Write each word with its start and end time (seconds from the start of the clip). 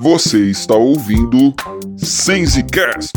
Você 0.00 0.50
está 0.50 0.74
ouvindo 0.74 1.54
Sensecast. 1.98 3.12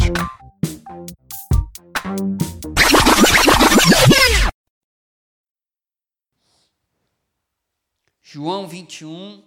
João 8.22 8.68
21, 8.68 9.42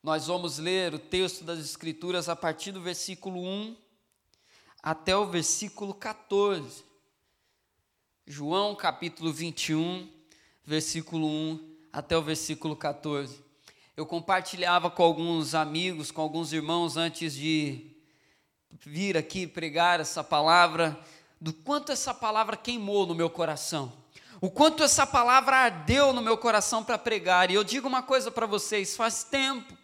nós 0.00 0.28
vamos 0.28 0.58
ler 0.58 0.94
o 0.94 0.98
texto 1.00 1.42
das 1.42 1.58
Escrituras 1.58 2.28
a 2.28 2.36
partir 2.36 2.70
do 2.70 2.80
versículo 2.80 3.42
1 3.44 3.76
até 4.80 5.16
o 5.16 5.26
versículo 5.26 5.92
14. 5.92 6.84
João 8.24 8.76
capítulo 8.76 9.32
21, 9.32 10.08
versículo 10.64 11.26
1 11.26 11.76
até 11.92 12.16
o 12.16 12.22
versículo 12.22 12.76
14. 12.76 13.45
Eu 13.96 14.04
compartilhava 14.04 14.90
com 14.90 15.02
alguns 15.02 15.54
amigos, 15.54 16.10
com 16.10 16.20
alguns 16.20 16.52
irmãos 16.52 16.96
antes 16.96 17.34
de 17.34 17.96
vir 18.84 19.16
aqui 19.16 19.46
pregar 19.46 20.00
essa 20.00 20.22
palavra, 20.22 20.98
do 21.40 21.52
quanto 21.52 21.90
essa 21.90 22.12
palavra 22.12 22.56
queimou 22.56 23.06
no 23.06 23.14
meu 23.14 23.30
coração 23.30 23.92
o 24.40 24.50
quanto 24.50 24.82
essa 24.82 25.06
palavra 25.06 25.56
ardeu 25.56 26.12
no 26.12 26.20
meu 26.20 26.36
coração 26.36 26.84
para 26.84 26.98
pregar. 26.98 27.50
E 27.50 27.54
eu 27.54 27.64
digo 27.64 27.88
uma 27.88 28.02
coisa 28.02 28.30
para 28.30 28.46
vocês: 28.46 28.96
faz 28.96 29.24
tempo 29.24 29.76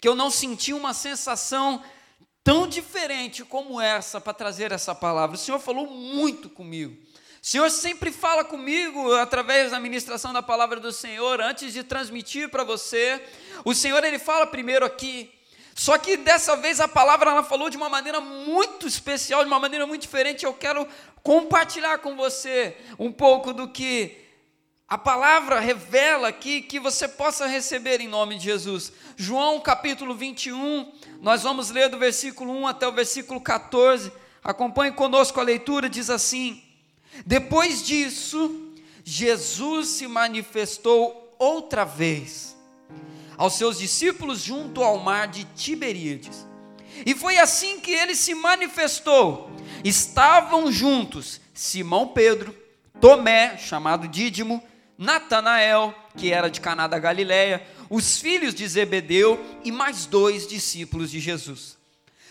que 0.00 0.06
eu 0.06 0.14
não 0.14 0.30
senti 0.30 0.72
uma 0.72 0.94
sensação 0.94 1.82
tão 2.44 2.68
diferente 2.68 3.44
como 3.44 3.80
essa 3.80 4.20
para 4.20 4.32
trazer 4.32 4.70
essa 4.70 4.94
palavra. 4.94 5.36
O 5.36 5.38
Senhor 5.38 5.58
falou 5.58 5.86
muito 5.90 6.48
comigo. 6.48 6.96
Senhor 7.46 7.70
sempre 7.70 8.10
fala 8.10 8.42
comigo 8.42 9.14
através 9.14 9.70
da 9.70 9.78
ministração 9.78 10.32
da 10.32 10.42
palavra 10.42 10.80
do 10.80 10.90
Senhor, 10.90 11.40
antes 11.40 11.72
de 11.72 11.84
transmitir 11.84 12.48
para 12.48 12.64
você. 12.64 13.22
O 13.64 13.72
Senhor 13.72 14.02
ele 14.02 14.18
fala 14.18 14.48
primeiro 14.48 14.84
aqui. 14.84 15.32
Só 15.72 15.96
que 15.96 16.16
dessa 16.16 16.56
vez 16.56 16.80
a 16.80 16.88
palavra 16.88 17.30
ela 17.30 17.44
falou 17.44 17.70
de 17.70 17.76
uma 17.76 17.88
maneira 17.88 18.20
muito 18.20 18.88
especial, 18.88 19.42
de 19.42 19.46
uma 19.46 19.60
maneira 19.60 19.86
muito 19.86 20.02
diferente. 20.02 20.44
Eu 20.44 20.54
quero 20.54 20.88
compartilhar 21.22 21.98
com 21.98 22.16
você 22.16 22.76
um 22.98 23.12
pouco 23.12 23.52
do 23.52 23.68
que 23.68 24.18
a 24.88 24.98
palavra 24.98 25.60
revela 25.60 26.26
aqui 26.26 26.60
que 26.60 26.80
você 26.80 27.06
possa 27.06 27.46
receber 27.46 28.00
em 28.00 28.08
nome 28.08 28.38
de 28.38 28.42
Jesus. 28.46 28.92
João 29.16 29.60
capítulo 29.60 30.16
21, 30.16 30.92
nós 31.20 31.44
vamos 31.44 31.70
ler 31.70 31.88
do 31.88 31.96
versículo 31.96 32.52
1 32.62 32.66
até 32.66 32.88
o 32.88 32.92
versículo 32.92 33.40
14. 33.40 34.10
Acompanhe 34.42 34.90
conosco 34.90 35.38
a 35.38 35.44
leitura, 35.44 35.88
diz 35.88 36.10
assim: 36.10 36.65
Depois 37.24 37.82
disso, 37.84 38.72
Jesus 39.04 39.88
se 39.88 40.06
manifestou 40.06 41.34
outra 41.38 41.84
vez 41.84 42.56
aos 43.36 43.54
seus 43.54 43.78
discípulos 43.78 44.40
junto 44.40 44.82
ao 44.82 44.98
mar 44.98 45.28
de 45.28 45.44
Tiberíades. 45.44 46.46
E 47.04 47.14
foi 47.14 47.38
assim 47.38 47.80
que 47.80 47.92
ele 47.92 48.14
se 48.14 48.34
manifestou 48.34 49.50
estavam 49.84 50.72
juntos 50.72 51.40
Simão 51.54 52.08
Pedro, 52.08 52.54
Tomé, 53.00 53.56
chamado 53.56 54.08
Dídimo, 54.08 54.62
Natanael, 54.98 55.94
que 56.16 56.32
era 56.32 56.48
de 56.48 56.60
Caná 56.60 56.86
da 56.86 56.98
Galileia, 56.98 57.66
os 57.88 58.18
filhos 58.18 58.54
de 58.54 58.66
Zebedeu 58.66 59.38
e 59.62 59.70
mais 59.70 60.06
dois 60.06 60.46
discípulos 60.46 61.10
de 61.10 61.20
Jesus. 61.20 61.76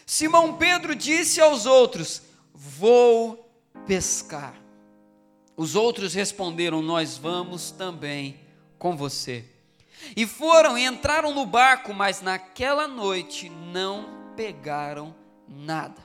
Simão 0.06 0.58
Pedro 0.58 0.96
disse 0.96 1.40
aos 1.40 1.66
outros: 1.66 2.22
Vou 2.54 3.50
pescar. 3.88 4.65
Os 5.58 5.76
outros 5.76 6.14
responderam: 6.14 6.82
Nós 6.82 7.18
vamos 7.18 7.72
também 7.72 8.40
com 8.78 8.96
você. 8.96 9.46
E 10.16 10.28
foram 10.28 10.78
e 10.78 10.86
entraram 10.86 11.34
no 11.34 11.46
barco, 11.46 11.94
mas 11.94 12.22
naquela 12.22 12.88
noite 12.88 13.50
não 13.50 14.34
pegaram 14.36 15.16
nada. 15.48 16.04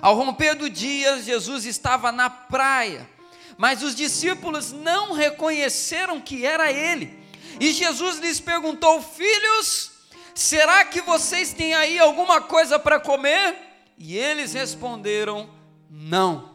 Ao 0.00 0.14
romper 0.14 0.54
do 0.54 0.68
dia, 0.68 1.20
Jesus 1.22 1.64
estava 1.64 2.10
na 2.10 2.28
praia, 2.28 3.08
mas 3.56 3.82
os 3.82 3.94
discípulos 3.94 4.72
não 4.72 5.12
reconheceram 5.12 6.20
que 6.20 6.44
era 6.44 6.72
ele. 6.72 7.22
E 7.60 7.72
Jesus 7.72 8.18
lhes 8.18 8.40
perguntou: 8.40 9.00
Filhos, 9.00 9.92
será 10.34 10.84
que 10.84 11.00
vocês 11.00 11.52
têm 11.52 11.74
aí 11.74 11.98
alguma 11.98 12.40
coisa 12.40 12.78
para 12.78 12.98
comer? 12.98 13.56
E 13.96 14.16
eles 14.16 14.52
responderam: 14.52 15.48
Não. 15.88 16.51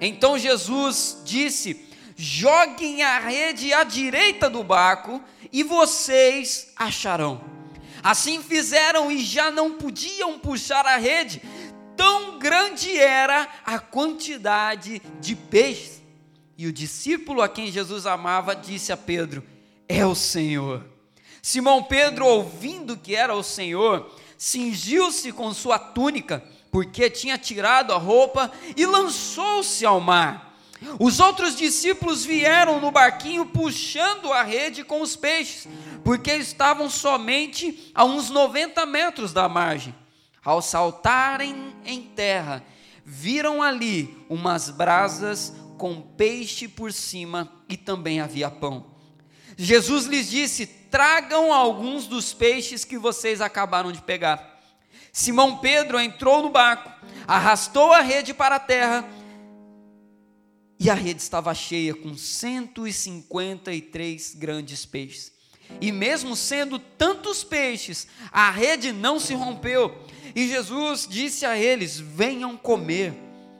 Então 0.00 0.38
Jesus 0.38 1.18
disse: 1.24 1.88
Joguem 2.16 3.02
a 3.02 3.18
rede 3.18 3.72
à 3.72 3.84
direita 3.84 4.48
do 4.48 4.62
barco 4.62 5.22
e 5.52 5.62
vocês 5.62 6.72
acharão. 6.76 7.42
Assim 8.02 8.42
fizeram 8.42 9.10
e 9.10 9.18
já 9.18 9.50
não 9.50 9.72
podiam 9.72 10.38
puxar 10.38 10.84
a 10.86 10.96
rede, 10.96 11.40
tão 11.96 12.38
grande 12.38 12.98
era 12.98 13.48
a 13.64 13.78
quantidade 13.78 15.00
de 15.20 15.36
peixes. 15.36 16.02
E 16.58 16.66
o 16.66 16.72
discípulo 16.72 17.40
a 17.42 17.48
quem 17.48 17.70
Jesus 17.70 18.06
amava 18.06 18.54
disse 18.54 18.92
a 18.92 18.96
Pedro: 18.96 19.44
É 19.88 20.04
o 20.04 20.14
Senhor. 20.14 20.84
Simão 21.40 21.82
Pedro, 21.82 22.26
ouvindo 22.26 22.96
que 22.96 23.16
era 23.16 23.34
o 23.34 23.42
Senhor, 23.42 24.14
cingiu-se 24.38 25.32
com 25.32 25.52
sua 25.52 25.78
túnica, 25.78 26.42
porque 26.72 27.10
tinha 27.10 27.36
tirado 27.36 27.92
a 27.92 27.98
roupa, 27.98 28.50
e 28.74 28.86
lançou-se 28.86 29.84
ao 29.84 30.00
mar. 30.00 30.56
Os 30.98 31.20
outros 31.20 31.54
discípulos 31.54 32.24
vieram 32.24 32.80
no 32.80 32.90
barquinho 32.90 33.46
puxando 33.46 34.32
a 34.32 34.42
rede 34.42 34.82
com 34.82 35.02
os 35.02 35.14
peixes, 35.14 35.68
porque 36.02 36.32
estavam 36.32 36.90
somente 36.90 37.92
a 37.94 38.04
uns 38.04 38.30
90 38.30 38.84
metros 38.86 39.32
da 39.32 39.48
margem. 39.48 39.94
Ao 40.44 40.60
saltarem 40.60 41.76
em 41.84 42.02
terra, 42.02 42.64
viram 43.04 43.62
ali 43.62 44.16
umas 44.28 44.70
brasas 44.70 45.52
com 45.78 46.00
peixe 46.00 46.66
por 46.66 46.92
cima 46.92 47.52
e 47.68 47.76
também 47.76 48.20
havia 48.20 48.50
pão. 48.50 48.86
Jesus 49.56 50.06
lhes 50.06 50.30
disse: 50.30 50.66
Tragam 50.66 51.52
alguns 51.52 52.06
dos 52.06 52.32
peixes 52.32 52.84
que 52.84 52.98
vocês 52.98 53.40
acabaram 53.40 53.92
de 53.92 54.00
pegar. 54.00 54.51
Simão 55.12 55.58
Pedro 55.58 56.00
entrou 56.00 56.42
no 56.42 56.48
barco, 56.48 56.90
arrastou 57.26 57.92
a 57.92 58.00
rede 58.00 58.32
para 58.32 58.56
a 58.56 58.60
terra 58.60 59.06
e 60.80 60.88
a 60.88 60.94
rede 60.94 61.20
estava 61.20 61.54
cheia 61.54 61.94
com 61.94 62.16
153 62.16 64.34
grandes 64.34 64.86
peixes. 64.86 65.30
E 65.80 65.92
mesmo 65.92 66.34
sendo 66.34 66.78
tantos 66.78 67.44
peixes, 67.44 68.08
a 68.32 68.50
rede 68.50 68.90
não 68.90 69.20
se 69.20 69.34
rompeu 69.34 69.94
e 70.34 70.48
Jesus 70.48 71.06
disse 71.08 71.44
a 71.44 71.58
eles: 71.58 71.98
Venham 71.98 72.56
comer. 72.56 73.14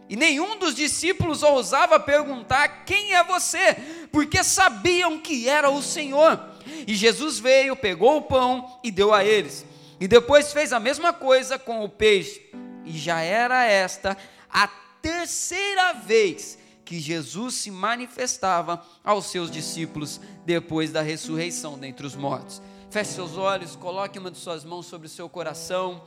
E 0.09 0.17
nenhum 0.17 0.59
dos 0.59 0.75
discípulos 0.75 1.43
ousava 1.43 2.01
perguntar: 2.01 2.85
Quem 2.85 3.15
é 3.15 3.23
você? 3.23 3.77
Porque 4.11 4.43
sabiam 4.43 5.19
que 5.19 5.49
era 5.49 5.71
o 5.71 5.83
Senhor. 5.83 6.41
E 6.87 6.95
Jesus 6.95 7.39
veio, 7.39 7.77
pegou 7.77 8.19
o 8.19 8.23
pão 8.23 8.79
e 8.83 8.91
deu 8.91 9.13
a 9.13 9.25
eles. 9.25 9.65
E 10.03 10.09
depois 10.09 10.53
fez 10.53 10.73
a 10.73 10.81
mesma 10.81 11.13
coisa 11.13 11.57
com 11.57 11.85
o 11.85 11.89
peixe. 11.89 12.51
E 12.85 12.91
já 12.99 13.21
era 13.21 13.65
esta 13.65 14.17
a 14.51 14.67
terceira 15.01 15.93
vez 15.93 16.59
que 16.85 16.99
Jesus 16.99 17.55
se 17.55 17.71
manifestava 17.71 18.85
aos 19.05 19.27
seus 19.27 19.49
discípulos 19.49 20.21
depois 20.45 20.91
da 20.91 21.03
ressurreição 21.03 21.79
dentre 21.79 22.05
os 22.05 22.17
mortos. 22.17 22.61
Feche 22.91 23.13
seus 23.13 23.37
olhos, 23.37 23.77
coloque 23.77 24.19
uma 24.19 24.29
de 24.29 24.39
suas 24.39 24.65
mãos 24.65 24.87
sobre 24.87 25.07
o 25.07 25.09
seu 25.09 25.29
coração. 25.29 26.03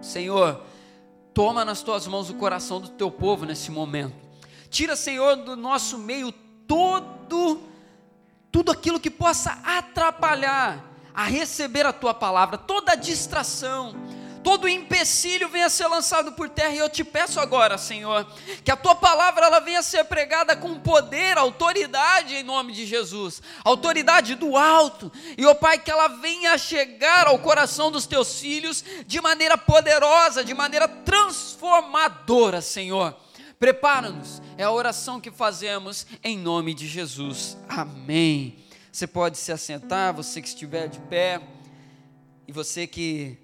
Senhor, 0.00 0.62
toma 1.34 1.66
nas 1.66 1.82
tuas 1.82 2.06
mãos 2.06 2.30
o 2.30 2.34
coração 2.34 2.80
do 2.80 2.88
teu 2.88 3.10
povo 3.10 3.44
nesse 3.44 3.70
momento. 3.70 4.16
Tira, 4.70 4.96
Senhor, 4.96 5.36
do 5.36 5.54
nosso 5.54 5.98
meio 5.98 6.32
todo 6.66 7.60
tudo 8.50 8.72
aquilo 8.72 8.98
que 8.98 9.10
possa 9.10 9.50
atrapalhar 9.62 10.88
a 11.14 11.24
receber 11.24 11.86
a 11.86 11.92
tua 11.92 12.14
palavra, 12.14 12.56
toda 12.56 12.94
distração, 12.94 13.94
todo 14.42 14.68
empecilho 14.68 15.48
venha 15.48 15.68
ser 15.68 15.86
lançado 15.88 16.32
por 16.32 16.48
terra. 16.48 16.74
E 16.74 16.78
eu 16.78 16.88
te 16.88 17.04
peço 17.04 17.38
agora, 17.38 17.76
Senhor, 17.76 18.26
que 18.64 18.70
a 18.70 18.76
tua 18.76 18.94
palavra 18.94 19.46
ela 19.46 19.60
venha 19.60 19.82
ser 19.82 20.04
pregada 20.04 20.56
com 20.56 20.78
poder, 20.78 21.36
autoridade 21.36 22.34
em 22.34 22.42
nome 22.42 22.72
de 22.72 22.86
Jesus, 22.86 23.42
autoridade 23.64 24.34
do 24.34 24.56
alto. 24.56 25.12
E, 25.36 25.44
ó 25.44 25.54
Pai, 25.54 25.78
que 25.78 25.90
ela 25.90 26.08
venha 26.08 26.56
chegar 26.56 27.26
ao 27.26 27.38
coração 27.38 27.90
dos 27.90 28.06
teus 28.06 28.40
filhos 28.40 28.84
de 29.06 29.20
maneira 29.20 29.58
poderosa, 29.58 30.44
de 30.44 30.54
maneira 30.54 30.88
transformadora, 30.88 32.60
Senhor. 32.60 33.14
Prepara-nos, 33.58 34.40
é 34.56 34.62
a 34.62 34.70
oração 34.70 35.20
que 35.20 35.32
fazemos 35.32 36.06
em 36.22 36.38
nome 36.38 36.74
de 36.74 36.86
Jesus. 36.86 37.58
Amém. 37.68 38.67
Você 38.98 39.06
pode 39.06 39.38
se 39.38 39.52
assentar, 39.52 40.12
você 40.12 40.42
que 40.42 40.48
estiver 40.48 40.88
de 40.88 40.98
pé, 40.98 41.40
e 42.48 42.52
você 42.52 42.84
que 42.84 43.38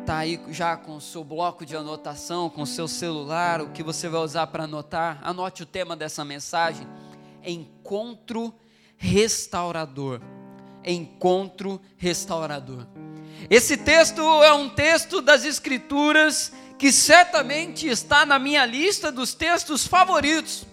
Está 0.00 0.18
aí 0.18 0.40
já 0.50 0.76
com 0.76 0.96
o 0.96 1.00
seu 1.00 1.24
bloco 1.24 1.66
de 1.66 1.76
anotação, 1.76 2.48
com 2.48 2.62
o 2.62 2.66
seu 2.66 2.86
celular, 2.86 3.60
o 3.60 3.70
que 3.70 3.82
você 3.82 4.08
vai 4.08 4.20
usar 4.20 4.46
para 4.46 4.64
anotar. 4.64 5.18
Anote 5.22 5.64
o 5.64 5.66
tema 5.66 5.96
dessa 5.96 6.24
mensagem: 6.24 6.86
Encontro 7.44 8.54
restaurador. 8.96 10.20
Encontro 10.84 11.80
restaurador. 11.96 12.86
Esse 13.50 13.76
texto 13.76 14.22
é 14.44 14.52
um 14.52 14.68
texto 14.68 15.20
das 15.20 15.44
Escrituras 15.44 16.52
que 16.78 16.92
certamente 16.92 17.88
está 17.88 18.24
na 18.24 18.38
minha 18.38 18.64
lista 18.64 19.10
dos 19.10 19.34
textos 19.34 19.84
favoritos, 19.84 20.64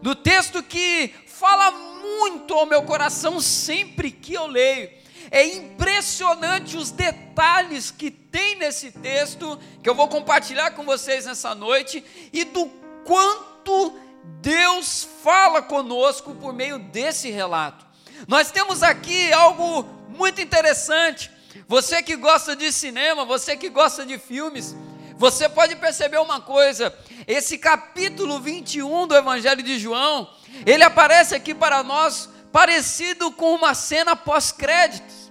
do 0.00 0.14
texto 0.14 0.62
que 0.62 1.14
fala 1.26 1.85
muito 2.18 2.54
ao 2.54 2.66
meu 2.66 2.82
coração 2.82 3.40
sempre 3.40 4.10
que 4.10 4.34
eu 4.34 4.46
leio. 4.46 4.90
É 5.30 5.44
impressionante 5.44 6.76
os 6.76 6.90
detalhes 6.90 7.90
que 7.90 8.10
tem 8.10 8.56
nesse 8.56 8.92
texto, 8.92 9.58
que 9.82 9.88
eu 9.88 9.94
vou 9.94 10.08
compartilhar 10.08 10.70
com 10.72 10.84
vocês 10.84 11.26
nessa 11.26 11.54
noite, 11.54 12.04
e 12.32 12.44
do 12.44 12.66
quanto 13.04 13.98
Deus 14.40 15.06
fala 15.22 15.62
conosco 15.62 16.34
por 16.34 16.52
meio 16.52 16.78
desse 16.78 17.30
relato. 17.30 17.84
Nós 18.26 18.50
temos 18.50 18.82
aqui 18.82 19.32
algo 19.32 19.82
muito 20.08 20.40
interessante. 20.40 21.30
Você 21.68 22.02
que 22.02 22.16
gosta 22.16 22.54
de 22.54 22.70
cinema, 22.72 23.24
você 23.24 23.56
que 23.56 23.68
gosta 23.68 24.06
de 24.06 24.18
filmes, 24.18 24.74
você 25.16 25.48
pode 25.48 25.76
perceber 25.76 26.18
uma 26.18 26.40
coisa: 26.40 26.94
esse 27.26 27.58
capítulo 27.58 28.38
21 28.40 29.06
do 29.06 29.16
Evangelho 29.16 29.62
de 29.62 29.78
João, 29.78 30.30
ele 30.64 30.82
aparece 30.84 31.34
aqui 31.34 31.54
para 31.54 31.82
nós 31.82 32.28
parecido 32.52 33.30
com 33.30 33.54
uma 33.54 33.74
cena 33.74 34.16
pós-créditos. 34.16 35.26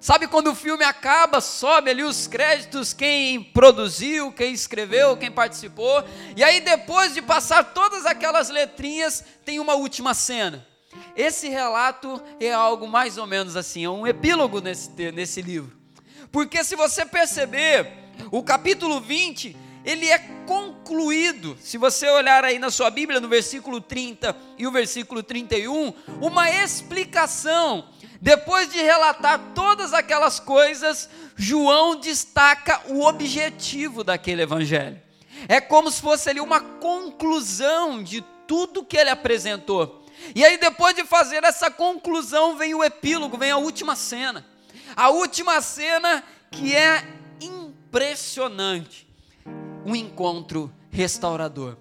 Sabe 0.00 0.26
quando 0.26 0.50
o 0.50 0.54
filme 0.54 0.84
acaba, 0.84 1.40
sobe 1.40 1.90
ali 1.90 2.02
os 2.02 2.26
créditos, 2.26 2.92
quem 2.92 3.42
produziu, 3.42 4.32
quem 4.32 4.52
escreveu, 4.52 5.16
quem 5.16 5.30
participou, 5.30 6.04
e 6.36 6.44
aí 6.44 6.60
depois 6.60 7.14
de 7.14 7.22
passar 7.22 7.72
todas 7.72 8.04
aquelas 8.04 8.50
letrinhas, 8.50 9.24
tem 9.46 9.58
uma 9.58 9.74
última 9.74 10.12
cena. 10.12 10.66
Esse 11.16 11.48
relato 11.48 12.22
é 12.38 12.52
algo 12.52 12.86
mais 12.86 13.16
ou 13.16 13.26
menos 13.26 13.56
assim, 13.56 13.84
é 13.84 13.88
um 13.88 14.06
epílogo 14.06 14.60
nesse, 14.60 14.90
nesse 15.12 15.40
livro. 15.40 15.74
Porque 16.30 16.62
se 16.64 16.76
você 16.76 17.06
perceber, 17.06 17.90
o 18.30 18.42
capítulo 18.42 19.00
20, 19.00 19.56
ele 19.84 20.08
é 20.08 20.18
concluído, 20.46 21.56
se 21.60 21.76
você 21.76 22.08
olhar 22.08 22.44
aí 22.44 22.58
na 22.58 22.70
sua 22.70 22.90
Bíblia, 22.90 23.20
no 23.20 23.28
versículo 23.28 23.80
30 23.80 24.34
e 24.56 24.66
o 24.66 24.72
versículo 24.72 25.22
31, 25.22 25.92
uma 26.20 26.50
explicação 26.50 27.86
depois 28.24 28.72
de 28.72 28.78
relatar 28.78 29.38
todas 29.54 29.92
aquelas 29.92 30.40
coisas, 30.40 31.10
João 31.36 31.96
destaca 31.96 32.80
o 32.88 33.04
objetivo 33.04 34.02
daquele 34.02 34.40
evangelho. 34.40 34.98
É 35.46 35.60
como 35.60 35.90
se 35.90 36.00
fosse 36.00 36.30
ali 36.30 36.40
uma 36.40 36.58
conclusão 36.58 38.02
de 38.02 38.22
tudo 38.46 38.82
que 38.82 38.96
ele 38.96 39.10
apresentou. 39.10 40.06
E 40.34 40.42
aí, 40.42 40.56
depois 40.56 40.96
de 40.96 41.04
fazer 41.04 41.44
essa 41.44 41.70
conclusão, 41.70 42.56
vem 42.56 42.74
o 42.74 42.82
epílogo, 42.82 43.36
vem 43.36 43.50
a 43.50 43.58
última 43.58 43.94
cena. 43.94 44.42
A 44.96 45.10
última 45.10 45.60
cena 45.60 46.24
que 46.50 46.74
é 46.74 47.04
impressionante 47.42 49.06
um 49.84 49.94
encontro 49.94 50.72
restaurador. 50.90 51.76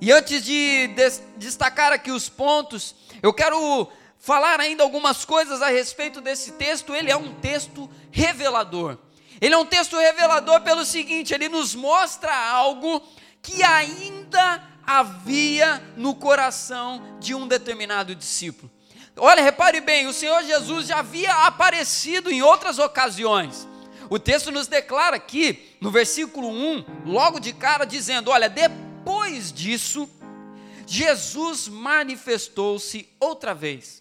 E 0.00 0.10
antes 0.10 0.42
de 0.42 0.88
destacar 1.36 1.92
aqui 1.92 2.10
os 2.10 2.28
pontos, 2.28 2.94
eu 3.22 3.32
quero 3.32 3.88
falar 4.18 4.60
ainda 4.60 4.82
algumas 4.82 5.24
coisas 5.24 5.60
a 5.62 5.68
respeito 5.68 6.20
desse 6.20 6.52
texto, 6.52 6.94
ele 6.94 7.10
é 7.10 7.16
um 7.16 7.34
texto 7.34 7.90
revelador. 8.10 8.98
Ele 9.40 9.54
é 9.54 9.58
um 9.58 9.64
texto 9.64 9.96
revelador 9.96 10.60
pelo 10.60 10.84
seguinte: 10.84 11.32
ele 11.32 11.48
nos 11.48 11.74
mostra 11.74 12.34
algo 12.34 13.02
que 13.42 13.62
ainda 13.62 14.62
havia 14.86 15.82
no 15.96 16.14
coração 16.14 17.16
de 17.18 17.34
um 17.34 17.46
determinado 17.46 18.14
discípulo. 18.14 18.70
Olha, 19.16 19.42
repare 19.42 19.80
bem, 19.80 20.06
o 20.06 20.12
Senhor 20.12 20.42
Jesus 20.44 20.86
já 20.86 20.98
havia 20.98 21.46
aparecido 21.46 22.30
em 22.30 22.42
outras 22.42 22.78
ocasiões. 22.78 23.68
O 24.10 24.18
texto 24.18 24.50
nos 24.50 24.66
declara 24.66 25.16
aqui, 25.16 25.76
no 25.80 25.90
versículo 25.90 26.48
1, 26.48 26.84
logo 27.06 27.40
de 27.40 27.54
cara, 27.54 27.86
dizendo: 27.86 28.30
Olha, 28.30 28.50
depois 28.50 29.50
disso, 29.50 30.10
Jesus 30.86 31.68
manifestou-se 31.68 33.08
outra 33.18 33.54
vez 33.54 34.00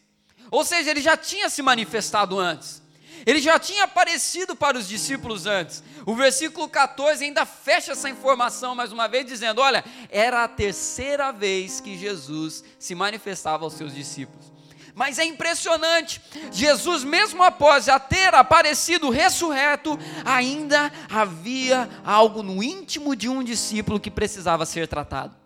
ou 0.51 0.65
seja, 0.65 0.89
ele 0.89 1.01
já 1.01 1.15
tinha 1.15 1.49
se 1.49 1.61
manifestado 1.61 2.39
antes. 2.39 2.81
Ele 3.25 3.39
já 3.39 3.59
tinha 3.59 3.83
aparecido 3.83 4.55
para 4.55 4.77
os 4.77 4.87
discípulos 4.87 5.45
antes. 5.45 5.83
O 6.05 6.15
versículo 6.15 6.67
14 6.67 7.23
ainda 7.23 7.45
fecha 7.45 7.91
essa 7.91 8.09
informação 8.09 8.73
mais 8.73 8.91
uma 8.91 9.07
vez, 9.07 9.25
dizendo: 9.25 9.61
Olha, 9.61 9.83
era 10.09 10.43
a 10.43 10.47
terceira 10.47 11.31
vez 11.31 11.81
que 11.81 11.97
Jesus 11.97 12.63
se 12.79 12.95
manifestava 12.95 13.65
aos 13.65 13.73
seus 13.73 13.93
discípulos. 13.93 14.51
Mas 14.95 15.19
é 15.19 15.23
impressionante, 15.23 16.21
Jesus, 16.51 17.03
mesmo 17.03 17.43
após 17.43 17.85
já 17.85 17.99
ter 17.99 18.33
aparecido 18.33 19.09
ressurreto, 19.09 19.97
ainda 20.25 20.91
havia 21.09 21.89
algo 22.03 22.43
no 22.43 22.61
íntimo 22.61 23.15
de 23.15 23.29
um 23.29 23.43
discípulo 23.43 23.99
que 23.99 24.11
precisava 24.11 24.65
ser 24.65 24.87
tratado. 24.87 25.39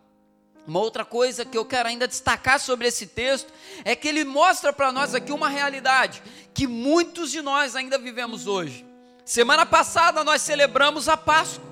Uma 0.65 0.79
outra 0.79 1.03
coisa 1.03 1.43
que 1.43 1.57
eu 1.57 1.65
quero 1.65 1.89
ainda 1.89 2.07
destacar 2.07 2.59
sobre 2.59 2.87
esse 2.87 3.07
texto 3.07 3.51
é 3.83 3.95
que 3.95 4.07
ele 4.07 4.23
mostra 4.23 4.71
para 4.71 4.91
nós 4.93 5.13
aqui 5.13 5.31
uma 5.31 5.49
realidade 5.49 6.23
que 6.53 6.65
muitos 6.65 7.31
de 7.31 7.41
nós 7.41 7.75
ainda 7.75 7.97
vivemos 7.97 8.47
hoje. 8.47 8.85
Semana 9.25 9.65
passada 9.65 10.23
nós 10.23 10.41
celebramos 10.41 11.09
a 11.09 11.17
Páscoa, 11.17 11.63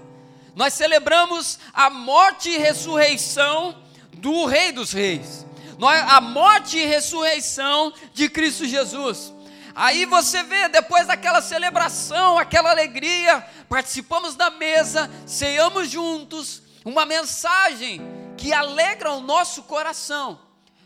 nós 0.55 0.73
celebramos 0.73 1.57
a 1.73 1.89
morte 1.89 2.49
e 2.49 2.57
ressurreição 2.57 3.81
do 4.13 4.45
Rei 4.45 4.73
dos 4.73 4.91
Reis, 4.91 5.45
a 5.87 6.21
morte 6.21 6.77
e 6.77 6.85
ressurreição 6.85 7.93
de 8.13 8.29
Cristo 8.29 8.65
Jesus. 8.65 9.33
Aí 9.73 10.05
você 10.05 10.43
vê, 10.43 10.67
depois 10.67 11.07
daquela 11.07 11.41
celebração, 11.41 12.37
aquela 12.37 12.71
alegria, 12.71 13.41
participamos 13.69 14.35
da 14.35 14.49
mesa, 14.49 15.09
ceamos 15.25 15.89
juntos, 15.89 16.61
uma 16.83 17.05
mensagem 17.05 18.01
que 18.37 18.51
alegra 18.51 19.11
o 19.11 19.21
nosso 19.21 19.63
coração. 19.63 20.39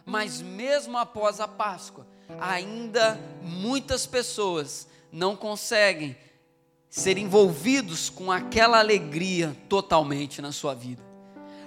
Mas 0.06 0.42
mesmo 0.42 0.98
após 0.98 1.39
a 1.39 1.48
Páscoa, 1.48 2.06
ainda 2.39 3.19
muitas 3.41 4.06
pessoas 4.06 4.88
não 5.12 5.36
conseguem 5.36 6.15
ser 6.89 7.18
envolvidos 7.18 8.09
com 8.09 8.31
aquela 8.31 8.80
alegria 8.80 9.56
totalmente 9.68 10.41
na 10.41 10.51
sua 10.51 10.74
vida. 10.74 11.03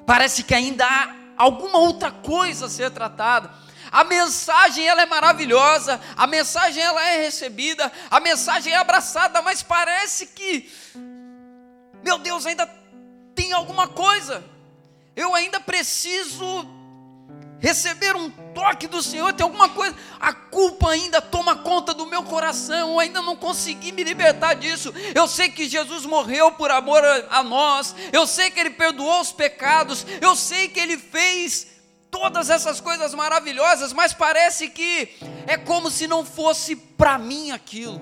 Parece 0.06 0.42
que 0.42 0.54
ainda 0.54 0.86
há 0.86 1.17
alguma 1.38 1.78
outra 1.78 2.10
coisa 2.10 2.66
a 2.66 2.68
ser 2.68 2.90
tratada. 2.90 3.50
A 3.90 4.04
mensagem 4.04 4.86
ela 4.86 5.00
é 5.00 5.06
maravilhosa, 5.06 5.98
a 6.14 6.26
mensagem 6.26 6.82
ela 6.82 7.02
é 7.08 7.22
recebida, 7.22 7.90
a 8.10 8.20
mensagem 8.20 8.72
é 8.72 8.76
abraçada, 8.76 9.40
mas 9.40 9.62
parece 9.62 10.26
que 10.26 10.70
meu 12.02 12.18
Deus, 12.18 12.46
ainda 12.46 12.68
tem 13.34 13.52
alguma 13.52 13.88
coisa 13.88 14.44
eu 15.18 15.34
ainda 15.34 15.58
preciso 15.58 16.64
receber 17.60 18.14
um 18.16 18.30
toque 18.30 18.86
do 18.86 19.02
Senhor, 19.02 19.32
tem 19.32 19.44
alguma 19.44 19.68
coisa, 19.68 19.94
a 20.20 20.32
culpa 20.32 20.90
ainda 20.90 21.20
toma 21.20 21.56
conta 21.56 21.92
do 21.92 22.06
meu 22.06 22.22
coração, 22.22 22.90
eu 22.90 23.00
ainda 23.00 23.20
não 23.20 23.36
consegui 23.36 23.92
me 23.92 24.04
libertar 24.04 24.54
disso. 24.54 24.92
Eu 25.14 25.26
sei 25.26 25.48
que 25.48 25.68
Jesus 25.68 26.04
morreu 26.06 26.52
por 26.52 26.70
amor 26.70 27.04
a, 27.04 27.38
a 27.38 27.42
nós, 27.42 27.94
eu 28.12 28.26
sei 28.26 28.50
que 28.50 28.60
Ele 28.60 28.70
perdoou 28.70 29.20
os 29.20 29.32
pecados, 29.32 30.06
eu 30.20 30.34
sei 30.36 30.68
que 30.68 30.80
Ele 30.80 30.96
fez 30.96 31.66
todas 32.10 32.48
essas 32.48 32.80
coisas 32.80 33.14
maravilhosas, 33.14 33.92
mas 33.92 34.12
parece 34.12 34.68
que 34.68 35.10
é 35.46 35.56
como 35.56 35.90
se 35.90 36.06
não 36.06 36.24
fosse 36.24 36.74
para 36.74 37.18
mim 37.18 37.50
aquilo. 37.50 38.00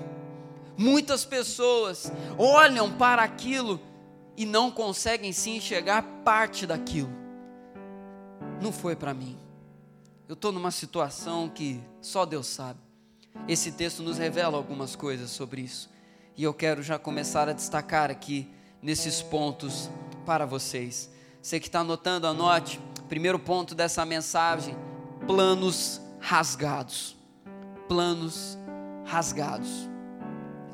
Muitas 0.77 1.25
pessoas 1.25 2.13
olham 2.37 2.93
para 2.93 3.23
aquilo 3.23 3.81
e 4.37 4.45
não 4.45 4.71
conseguem 4.71 5.33
se 5.33 5.51
enxergar 5.51 6.03
parte 6.23 6.67
daquilo. 6.67 7.11
Não 8.61 8.71
foi 8.71 8.95
para 8.95 9.15
mim. 9.15 9.46
Eu 10.29 10.35
estou 10.35 10.51
numa 10.51 10.71
situação 10.71 11.49
que 11.49 11.81
só 12.01 12.25
Deus 12.25 12.47
sabe. 12.47 12.81
Esse 13.47 13.73
texto 13.73 14.03
nos 14.03 14.19
revela 14.19 14.57
algumas 14.57 14.97
coisas 14.97 15.31
sobre 15.31 15.63
isso. 15.63 15.89
E 16.37 16.43
eu 16.43 16.53
quero 16.53 16.83
já 16.83 16.99
começar 16.99 17.49
a 17.49 17.53
destacar 17.53 18.11
aqui 18.11 18.49
nesses 18.83 19.23
pontos 19.23 19.89
para 20.25 20.45
vocês. 20.45 21.11
Você 21.41 21.61
que 21.61 21.69
está 21.69 21.81
anotando, 21.81 22.27
anote. 22.27 22.81
Primeiro 23.09 23.39
ponto 23.39 23.75
dessa 23.75 24.05
mensagem: 24.05 24.77
planos 25.27 26.01
rasgados. 26.19 27.17
Planos 27.89 28.59
rasgados. 29.05 29.89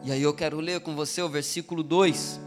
E 0.03 0.11
aí 0.11 0.23
eu 0.23 0.35
quero 0.35 0.61
ler 0.61 0.81
com 0.81 0.97
você 0.97 1.21
o 1.21 1.29
versículo 1.29 1.83
2 1.83 2.41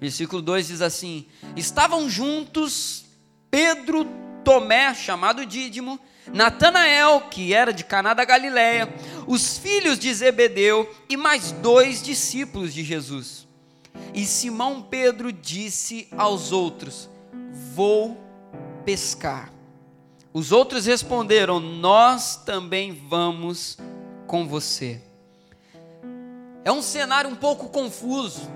Versículo 0.00 0.40
2 0.40 0.68
diz 0.68 0.80
assim: 0.80 1.26
Estavam 1.56 2.08
juntos 2.08 3.04
Pedro, 3.50 4.06
Tomé, 4.44 4.94
chamado 4.94 5.44
Dídimo, 5.44 5.98
Natanael, 6.32 7.22
que 7.30 7.54
era 7.54 7.72
de 7.72 7.84
Caná 7.84 8.14
da 8.14 8.24
Galiléia, 8.24 8.92
os 9.26 9.58
filhos 9.58 9.98
de 9.98 10.12
Zebedeu 10.12 10.92
e 11.08 11.16
mais 11.16 11.52
dois 11.52 12.02
discípulos 12.02 12.72
de 12.72 12.82
Jesus. 12.84 13.46
E 14.14 14.24
Simão 14.24 14.82
Pedro 14.82 15.32
disse 15.32 16.08
aos 16.16 16.52
outros: 16.52 17.08
Vou 17.74 18.18
pescar. 18.84 19.52
Os 20.32 20.52
outros 20.52 20.86
responderam: 20.86 21.60
Nós 21.60 22.36
também 22.36 22.92
vamos 22.92 23.78
com 24.26 24.46
você. 24.46 25.00
é 26.64 26.72
um 26.72 26.82
cenário 26.82 27.30
um 27.30 27.34
pouco 27.36 27.68
confuso. 27.68 28.48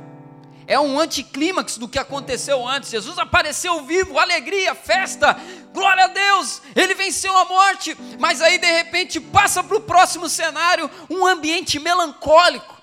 É 0.67 0.79
um 0.79 0.99
anticlímax 0.99 1.77
do 1.77 1.89
que 1.89 1.99
aconteceu 1.99 2.67
antes. 2.67 2.91
Jesus 2.91 3.19
apareceu 3.19 3.85
vivo, 3.85 4.19
alegria, 4.19 4.75
festa, 4.75 5.37
glória 5.73 6.05
a 6.05 6.09
Deus, 6.09 6.63
ele 6.77 6.95
venceu 6.95 7.37
a 7.37 7.45
morte. 7.45 7.97
Mas 8.19 8.41
aí 8.41 8.59
de 8.59 8.71
repente 8.71 9.19
passa 9.19 9.63
para 9.63 9.77
o 9.77 9.81
próximo 9.81 10.29
cenário 10.29 10.91
um 11.11 11.27
ambiente 11.27 11.79
melancólico. 11.79 12.81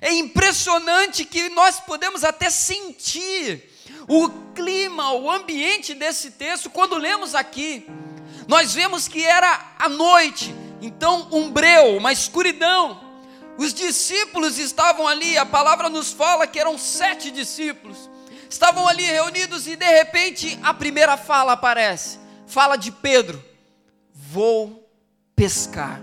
É 0.00 0.12
impressionante 0.12 1.24
que 1.24 1.48
nós 1.50 1.80
podemos 1.80 2.24
até 2.24 2.50
sentir 2.50 3.70
o 4.06 4.28
clima, 4.54 5.12
o 5.12 5.30
ambiente 5.30 5.94
desse 5.94 6.32
texto 6.32 6.68
quando 6.68 6.96
lemos 6.96 7.34
aqui. 7.34 7.86
Nós 8.46 8.74
vemos 8.74 9.08
que 9.08 9.24
era 9.24 9.74
a 9.78 9.88
noite, 9.88 10.54
então 10.82 11.28
um 11.32 11.50
breu, 11.50 11.96
uma 11.96 12.12
escuridão. 12.12 13.02
Os 13.56 13.72
discípulos 13.72 14.58
estavam 14.58 15.06
ali, 15.06 15.38
a 15.38 15.46
palavra 15.46 15.88
nos 15.88 16.12
fala 16.12 16.46
que 16.46 16.58
eram 16.58 16.76
sete 16.76 17.30
discípulos, 17.30 18.10
estavam 18.50 18.86
ali 18.88 19.04
reunidos 19.04 19.68
e 19.68 19.76
de 19.76 19.86
repente 19.86 20.58
a 20.60 20.74
primeira 20.74 21.16
fala 21.16 21.52
aparece 21.52 22.23
fala 22.54 22.76
de 22.76 22.92
Pedro: 22.92 23.44
Vou 24.14 24.88
pescar. 25.34 26.00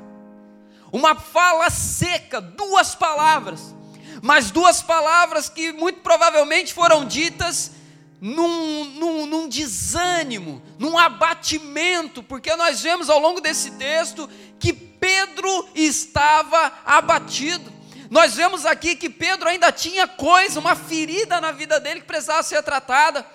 Uma 0.91 1.15
fala 1.15 1.69
seca, 1.69 2.41
duas 2.41 2.93
palavras, 2.93 3.73
mas 4.21 4.51
duas 4.51 4.81
palavras 4.81 5.47
que 5.47 5.71
muito 5.71 6.01
provavelmente 6.01 6.73
foram 6.73 7.05
ditas 7.05 7.71
num, 8.19 8.83
num, 8.83 9.25
num, 9.25 9.47
desânimo, 9.47 10.61
num 10.77 10.97
abatimento, 10.97 12.21
porque 12.21 12.53
nós 12.57 12.81
vemos 12.81 13.09
ao 13.09 13.17
longo 13.17 13.39
desse 13.39 13.71
texto 13.71 14.29
que 14.59 14.73
Pedro 14.73 15.69
estava 15.73 16.73
abatido. 16.85 17.71
Nós 18.09 18.35
vemos 18.35 18.65
aqui 18.65 18.97
que 18.97 19.09
Pedro 19.09 19.47
ainda 19.47 19.71
tinha 19.71 20.05
coisa, 20.05 20.59
uma 20.59 20.75
ferida 20.75 21.39
na 21.39 21.53
vida 21.53 21.79
dele 21.79 22.01
que 22.01 22.07
precisava 22.07 22.43
ser 22.43 22.61
tratada. 22.61 23.25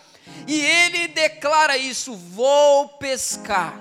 E 0.46 0.60
ele 0.60 1.08
declara 1.08 1.76
isso: 1.76 2.14
vou 2.14 2.88
pescar. 2.88 3.80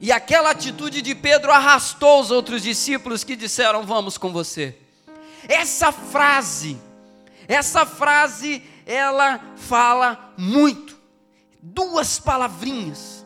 E 0.00 0.10
aquela 0.10 0.50
atitude 0.50 1.02
de 1.02 1.14
Pedro 1.14 1.52
arrastou 1.52 2.20
os 2.20 2.30
outros 2.30 2.62
discípulos 2.62 3.24
que 3.24 3.36
disseram: 3.36 3.84
Vamos 3.84 4.16
com 4.16 4.32
você. 4.32 4.76
Essa 5.48 5.92
frase, 5.92 6.78
essa 7.48 7.84
frase, 7.84 8.62
ela 8.86 9.40
fala 9.56 10.32
muito. 10.36 10.98
Duas 11.62 12.18
palavrinhas 12.18 13.24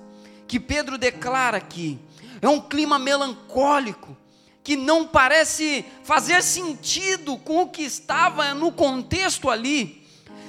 que 0.48 0.58
Pedro 0.58 0.98
declara 0.98 1.56
aqui. 1.56 1.98
É 2.42 2.48
um 2.48 2.60
clima 2.60 2.98
melancólico 2.98 4.16
que 4.62 4.76
não 4.76 5.06
parece 5.06 5.84
fazer 6.02 6.42
sentido 6.42 7.36
com 7.36 7.62
o 7.62 7.68
que 7.68 7.82
estava 7.82 8.54
no 8.54 8.72
contexto 8.72 9.50
ali. 9.50 10.03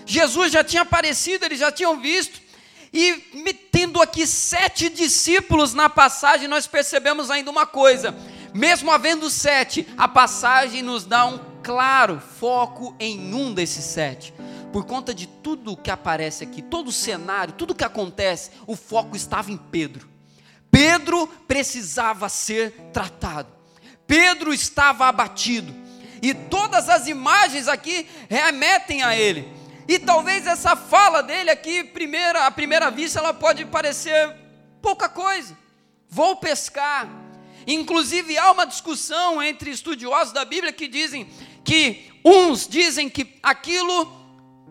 Jesus 0.06 0.52
já 0.52 0.64
tinha 0.64 0.84
aparecido, 0.84 1.46
eles 1.46 1.60
já 1.60 1.72
tinham 1.72 2.00
visto, 2.00 2.40
e 2.94 3.14
tendo 3.72 4.02
aqui 4.02 4.26
sete 4.26 4.88
discípulos 4.88 5.74
na 5.74 5.90
passagem, 5.90 6.48
nós 6.48 6.66
percebemos 6.66 7.30
ainda 7.30 7.52
uma 7.52 7.66
coisa: 7.66 8.16
mesmo 8.54 8.90
havendo 8.90 9.30
sete, 9.30 9.86
a 9.98 10.08
passagem 10.08 10.82
nos 10.82 11.04
dá 11.04 11.26
um 11.26 11.40
claro 11.62 12.22
foco 12.40 12.96
em 13.00 13.34
um 13.34 13.54
desses 13.54 13.84
sete. 13.84 14.34
Por 14.72 14.86
conta 14.86 15.14
de 15.14 15.26
tudo 15.28 15.76
que 15.76 15.90
aparece 15.90 16.44
aqui, 16.44 16.62
todo 16.62 16.90
o 16.90 16.92
cenário, 16.92 17.54
tudo 17.54 17.76
que 17.76 17.84
acontece, 17.84 18.52
o 18.68 18.76
foco 18.76 19.16
estava 19.16 19.52
em 19.52 19.58
Pedro. 19.58 20.08
Pedro 20.70 21.28
precisava 21.48 22.28
ser 22.30 22.72
tratado. 22.92 23.48
Pedro 24.06 24.54
estava 24.54 25.08
abatido. 25.08 25.74
E 26.22 26.34
todas 26.34 26.90
as 26.90 27.08
imagens 27.08 27.68
aqui 27.68 28.08
remetem 28.30 29.02
a 29.02 29.16
ele. 29.16 29.55
E 29.88 30.00
talvez 30.00 30.48
essa 30.48 30.76
fala 30.76 31.22
dele 31.22 31.52
aqui, 31.52 31.84
primeira, 31.84 32.46
à 32.46 32.52
primeira 32.52 32.90
vista, 32.90 33.20
ela 33.20 33.34
pode 33.34 33.66
parecer 33.66 34.34
pouca 34.82 35.08
coisa. 35.08 35.56
Vou 36.10 36.36
pescar. 36.38 37.08
Inclusive 37.68 38.38
há 38.38 38.52
uma 38.52 38.66
discussão 38.66 39.42
entre 39.42 39.70
estudiosos 39.72 40.34
da 40.34 40.46
Bíblia 40.46 40.72
que 40.72 40.88
dizem 40.88 41.28
que 41.64 42.12
uns 42.24 42.68
dizem 42.68 43.10
que 43.10 43.40
aquilo 43.42 44.24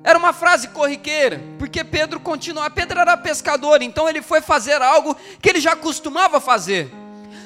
era 0.02 0.18
uma 0.18 0.32
frase 0.32 0.68
corriqueira, 0.68 1.40
porque 1.58 1.82
Pedro 1.82 2.20
continuava, 2.20 2.70
Pedro 2.70 3.00
era 3.00 3.16
pescador, 3.16 3.80
então 3.80 4.08
ele 4.08 4.20
foi 4.20 4.40
fazer 4.40 4.82
algo 4.82 5.16
que 5.40 5.48
ele 5.48 5.60
já 5.60 5.74
costumava 5.74 6.40
fazer. 6.40 6.90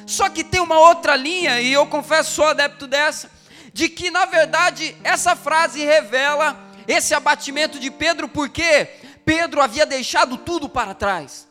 Só 0.06 0.28
que 0.28 0.42
tem 0.42 0.60
uma 0.60 0.78
outra 0.78 1.14
linha, 1.14 1.60
e 1.60 1.72
eu 1.72 1.86
confesso 1.86 2.32
sou 2.32 2.46
adepto 2.46 2.86
dessa, 2.86 3.30
de 3.72 3.88
que 3.88 4.10
na 4.10 4.26
verdade 4.26 4.96
essa 5.04 5.36
frase 5.36 5.84
revela 5.84 6.67
esse 6.88 7.14
abatimento 7.14 7.78
de 7.78 7.90
Pedro, 7.90 8.28
porque 8.28 8.86
Pedro 9.24 9.60
havia 9.60 9.84
deixado 9.84 10.38
tudo 10.38 10.70
para 10.70 10.94
trás. 10.94 11.46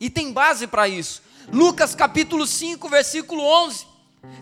E 0.00 0.10
tem 0.10 0.32
base 0.32 0.66
para 0.66 0.88
isso. 0.88 1.22
Lucas 1.52 1.94
capítulo 1.94 2.44
5, 2.44 2.88
versículo 2.88 3.42
11. 3.42 3.86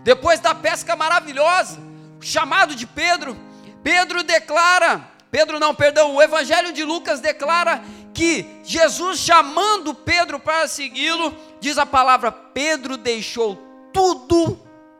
Depois 0.03 0.41
da 0.41 0.55
pesca 0.55 0.97
maravilhosa, 0.97 1.79
chamado 2.21 2.75
de 2.75 2.87
Pedro, 2.87 3.37
Pedro 3.83 4.25
declara, 4.25 5.07
Pedro 5.31 5.61
não, 5.61 5.75
perdão, 5.75 6.15
o 6.15 6.23
evangelho 6.23 6.73
de 6.73 6.83
Lucas 6.83 7.21
declara 7.21 7.83
que 8.15 8.45
Jesus 8.65 9.21
chamando 9.21 9.95
Pedro 9.95 10.41
para 10.41 10.67
segui-lo, 10.67 11.37
diz 11.61 11.77
a 11.77 11.87
palavra: 11.87 12.33
Pedro 12.33 12.97
deixou 12.97 13.57
tudo 13.93 14.59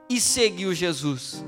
e 0.09 0.21
seguiu 0.21 0.75
Jesus. 0.75 1.43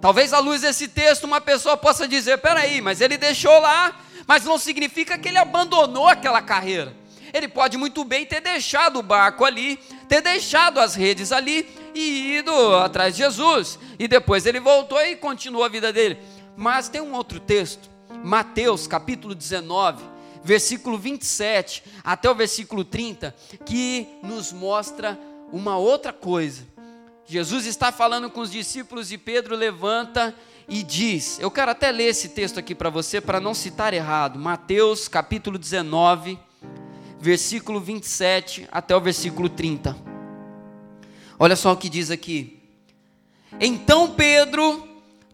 Talvez 0.00 0.32
à 0.32 0.38
luz 0.38 0.62
desse 0.62 0.88
texto 0.88 1.24
uma 1.24 1.40
pessoa 1.40 1.76
possa 1.76 2.08
dizer: 2.08 2.38
peraí, 2.38 2.80
mas 2.80 3.00
ele 3.00 3.18
deixou 3.18 3.58
lá, 3.60 4.00
mas 4.26 4.44
não 4.44 4.58
significa 4.58 5.18
que 5.18 5.28
ele 5.28 5.38
abandonou 5.38 6.08
aquela 6.08 6.40
carreira. 6.40 6.94
Ele 7.32 7.46
pode 7.46 7.76
muito 7.76 8.04
bem 8.04 8.26
ter 8.26 8.40
deixado 8.40 8.98
o 8.98 9.02
barco 9.02 9.44
ali, 9.44 9.76
ter 10.08 10.20
deixado 10.20 10.80
as 10.80 10.94
redes 10.94 11.30
ali 11.30 11.68
e 11.94 12.38
ido 12.38 12.52
atrás 12.76 13.14
de 13.14 13.22
Jesus. 13.22 13.78
E 13.98 14.08
depois 14.08 14.46
ele 14.46 14.58
voltou 14.58 15.00
e 15.00 15.14
continuou 15.14 15.64
a 15.64 15.68
vida 15.68 15.92
dele. 15.92 16.18
Mas 16.56 16.88
tem 16.88 17.00
um 17.00 17.14
outro 17.14 17.38
texto, 17.38 17.88
Mateus 18.24 18.86
capítulo 18.86 19.34
19, 19.34 20.02
versículo 20.42 20.98
27 20.98 21.84
até 22.02 22.28
o 22.28 22.34
versículo 22.34 22.84
30, 22.84 23.34
que 23.64 24.08
nos 24.22 24.52
mostra 24.52 25.18
uma 25.52 25.76
outra 25.76 26.12
coisa. 26.12 26.69
Jesus 27.30 27.64
está 27.64 27.92
falando 27.92 28.28
com 28.28 28.40
os 28.40 28.50
discípulos 28.50 29.12
e 29.12 29.16
Pedro 29.16 29.54
levanta 29.54 30.34
e 30.66 30.82
diz: 30.82 31.38
Eu 31.38 31.48
quero 31.48 31.70
até 31.70 31.92
ler 31.92 32.08
esse 32.08 32.30
texto 32.30 32.58
aqui 32.58 32.74
para 32.74 32.90
você, 32.90 33.20
para 33.20 33.38
não 33.38 33.54
citar 33.54 33.94
errado. 33.94 34.36
Mateus 34.36 35.06
capítulo 35.06 35.56
19, 35.56 36.36
versículo 37.20 37.78
27 37.78 38.66
até 38.72 38.96
o 38.96 39.00
versículo 39.00 39.48
30. 39.48 39.96
Olha 41.38 41.54
só 41.54 41.70
o 41.72 41.76
que 41.76 41.88
diz 41.88 42.10
aqui. 42.10 42.60
Então 43.60 44.10
Pedro, 44.10 44.88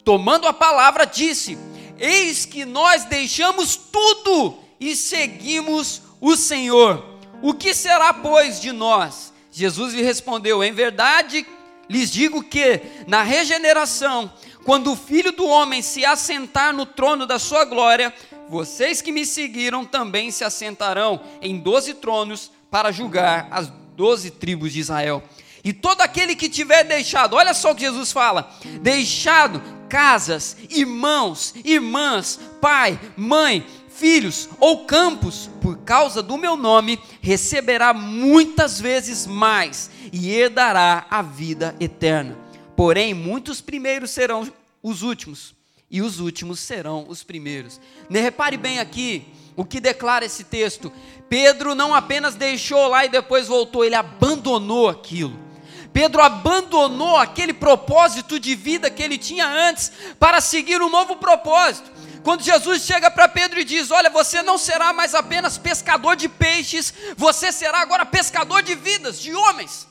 tomando 0.05 0.47
a 0.47 0.53
palavra, 0.53 1.07
disse: 1.07 1.57
Eis 1.99 2.45
que 2.45 2.67
nós 2.67 3.07
deixamos 3.07 3.75
tudo 3.75 4.59
e 4.79 4.95
seguimos 4.95 6.03
o 6.21 6.37
Senhor. 6.37 7.03
O 7.41 7.55
que 7.55 7.73
será, 7.73 8.13
pois, 8.13 8.61
de 8.61 8.71
nós? 8.71 9.33
Jesus 9.51 9.95
lhe 9.95 10.03
respondeu: 10.03 10.63
Em 10.63 10.73
verdade 10.73 11.56
lhes 11.89 12.11
digo 12.11 12.43
que, 12.43 12.83
na 13.07 13.23
regeneração, 13.23 14.33
quando 14.65 14.93
o 14.93 14.97
Filho 14.97 15.33
do 15.33 15.47
Homem 15.47 15.83
se 15.83 16.05
assentar 16.05 16.75
no 16.75 16.85
trono 16.85 17.27
da 17.27 17.39
sua 17.39 17.65
glória, 17.65 18.13
vocês 18.49 19.01
que 19.01 19.13
me 19.13 19.25
seguiram 19.25 19.85
também 19.85 20.31
se 20.31 20.45
assentarão 20.45 21.21
em 21.41 21.59
doze 21.59 21.95
tronos 21.95 22.51
para 22.71 22.93
julgar 22.93 23.49
as 23.51 23.73
doze 23.97 24.31
tribos 24.31 24.73
de 24.73 24.81
Israel. 24.81 25.23
E 25.65 25.73
todo 25.73 26.01
aquele 26.01 26.37
que 26.37 26.49
tiver 26.49 26.85
deixado, 26.85 27.35
olha 27.35 27.53
só 27.53 27.73
o 27.73 27.75
que 27.75 27.83
Jesus 27.83 28.13
fala: 28.13 28.57
deixado 28.81 29.61
casas, 29.89 30.57
irmãos, 30.71 31.55
irmãs, 31.65 32.39
pai, 32.61 32.99
mãe, 33.17 33.67
filhos 33.97 34.49
ou 34.61 34.85
campos, 34.85 35.51
por 35.61 35.79
causa 35.79 36.23
do 36.23 36.37
meu 36.37 36.57
nome, 36.57 36.99
receberá 37.21 37.93
muitas 37.93 38.81
vezes 38.81 39.27
mais 39.27 39.91
e 40.13 40.31
herdará 40.31 41.07
a 41.11 41.23
vida 41.23 41.75
eterna. 41.81 42.37
Porém, 42.77 43.15
muitos 43.15 43.61
primeiros 43.61 44.11
serão 44.11 44.51
os 44.83 45.03
últimos, 45.03 45.55
e 45.91 46.03
os 46.03 46.21
últimos 46.21 46.61
serão 46.61 47.07
os 47.09 47.23
primeiros. 47.23 47.81
Repare 48.11 48.57
bem 48.57 48.79
aqui 48.79 49.25
o 49.57 49.65
que 49.65 49.81
declara 49.81 50.25
esse 50.25 50.45
texto. 50.45 50.93
Pedro 51.29 51.75
não 51.75 51.95
apenas 51.95 52.35
deixou 52.35 52.89
lá 52.89 53.05
e 53.05 53.09
depois 53.09 53.49
voltou, 53.49 53.85
ele 53.85 53.95
abandonou 53.95 54.89
aquilo. 54.89 55.47
Pedro 55.93 56.21
abandonou 56.21 57.17
aquele 57.17 57.55
propósito 57.55 58.39
de 58.39 58.55
vida 58.55 58.91
que 58.91 59.03
ele 59.03 59.17
tinha 59.17 59.49
antes 59.49 59.91
para 60.19 60.43
seguir 60.43 60.83
um 60.83 60.91
novo 60.91 61.17
propósito. 61.17 61.91
Quando 62.27 62.43
Jesus 62.43 62.83
chega 62.83 63.09
para 63.09 63.29
Pedro 63.29 63.61
e 63.61 63.65
diz: 63.65 63.93
Olha, 63.93 64.11
você 64.11 64.43
não 64.43 64.59
será 64.59 64.93
mais 64.93 65.15
apenas 65.15 65.57
pescador 65.57 66.17
de 66.17 66.29
peixes, 66.29 66.93
você 67.17 67.53
será 67.53 67.79
agora 67.79 68.05
pescador 68.05 68.63
de 68.63 68.75
vidas, 68.75 69.21
de 69.21 69.33
homens. 69.33 69.87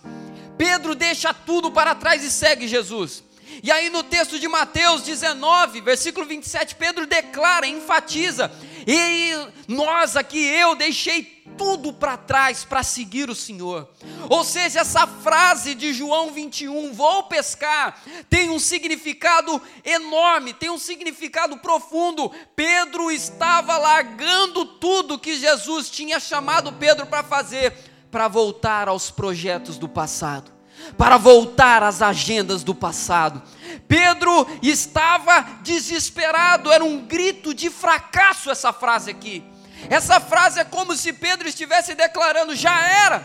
Pedro 0.58 0.94
deixa 0.94 1.34
tudo 1.34 1.72
para 1.72 1.96
trás 1.96 2.26
e 2.26 2.30
segue 2.30 2.68
Jesus. 2.68 3.24
E 3.64 3.72
aí 3.72 3.90
no 3.90 4.04
texto 4.04 4.38
de 4.38 4.50
Mateus 4.50 5.02
19, 5.04 5.80
versículo 5.80 6.26
27, 6.26 6.76
Pedro 6.76 7.08
declara, 7.08 7.68
enfatiza: 7.68 8.52
"E 8.86 9.32
nós 9.66 10.18
aqui 10.18 10.46
eu 10.46 10.76
deixei 10.76 11.35
tudo 11.58 11.94
para 11.94 12.18
trás 12.18 12.64
para 12.64 12.84
seguir 12.84 13.30
o 13.30 13.36
Senhor. 13.36 13.90
Ou 14.30 14.44
seja, 14.44 14.82
essa 14.82 15.06
frase 15.06 15.76
de 15.76 15.94
João 15.94 16.32
21, 16.32 16.94
vou 16.94 17.24
pescar, 17.24 18.02
tem 18.30 18.50
um 18.50 18.60
significado 18.60 19.62
enorme, 19.84 20.54
tem 20.54 20.70
um 20.70 20.78
significado 20.78 21.58
profundo. 21.58 22.32
Pedro 22.56 23.12
estava 23.12 23.78
largando 23.78 24.66
tudo 24.66 25.20
que 25.20 25.36
Jesus 25.36 25.90
tinha 25.90 26.20
chamado 26.20 26.74
Pedro 26.74 27.06
para 27.06 27.24
fazer, 27.24 27.74
para 28.12 28.28
voltar 28.28 28.88
aos 28.88 29.12
projetos 29.12 29.78
do 29.78 29.90
passado, 29.90 30.52
para 30.98 31.18
voltar 31.18 31.84
às 31.84 32.02
agendas 32.02 32.64
do 32.64 32.74
passado. 32.74 33.42
Pedro 33.88 34.48
estava 34.62 35.42
desesperado, 35.62 36.72
era 36.72 36.84
um 36.84 37.06
grito 37.06 37.54
de 37.54 37.70
fracasso 37.70 38.50
essa 38.50 38.72
frase 38.72 39.12
aqui. 39.12 39.44
Essa 39.90 40.20
frase 40.20 40.60
é 40.60 40.64
como 40.64 40.96
se 40.96 41.14
Pedro 41.14 41.48
estivesse 41.48 41.94
declarando: 41.96 42.56
já 42.56 42.80
era, 42.88 43.24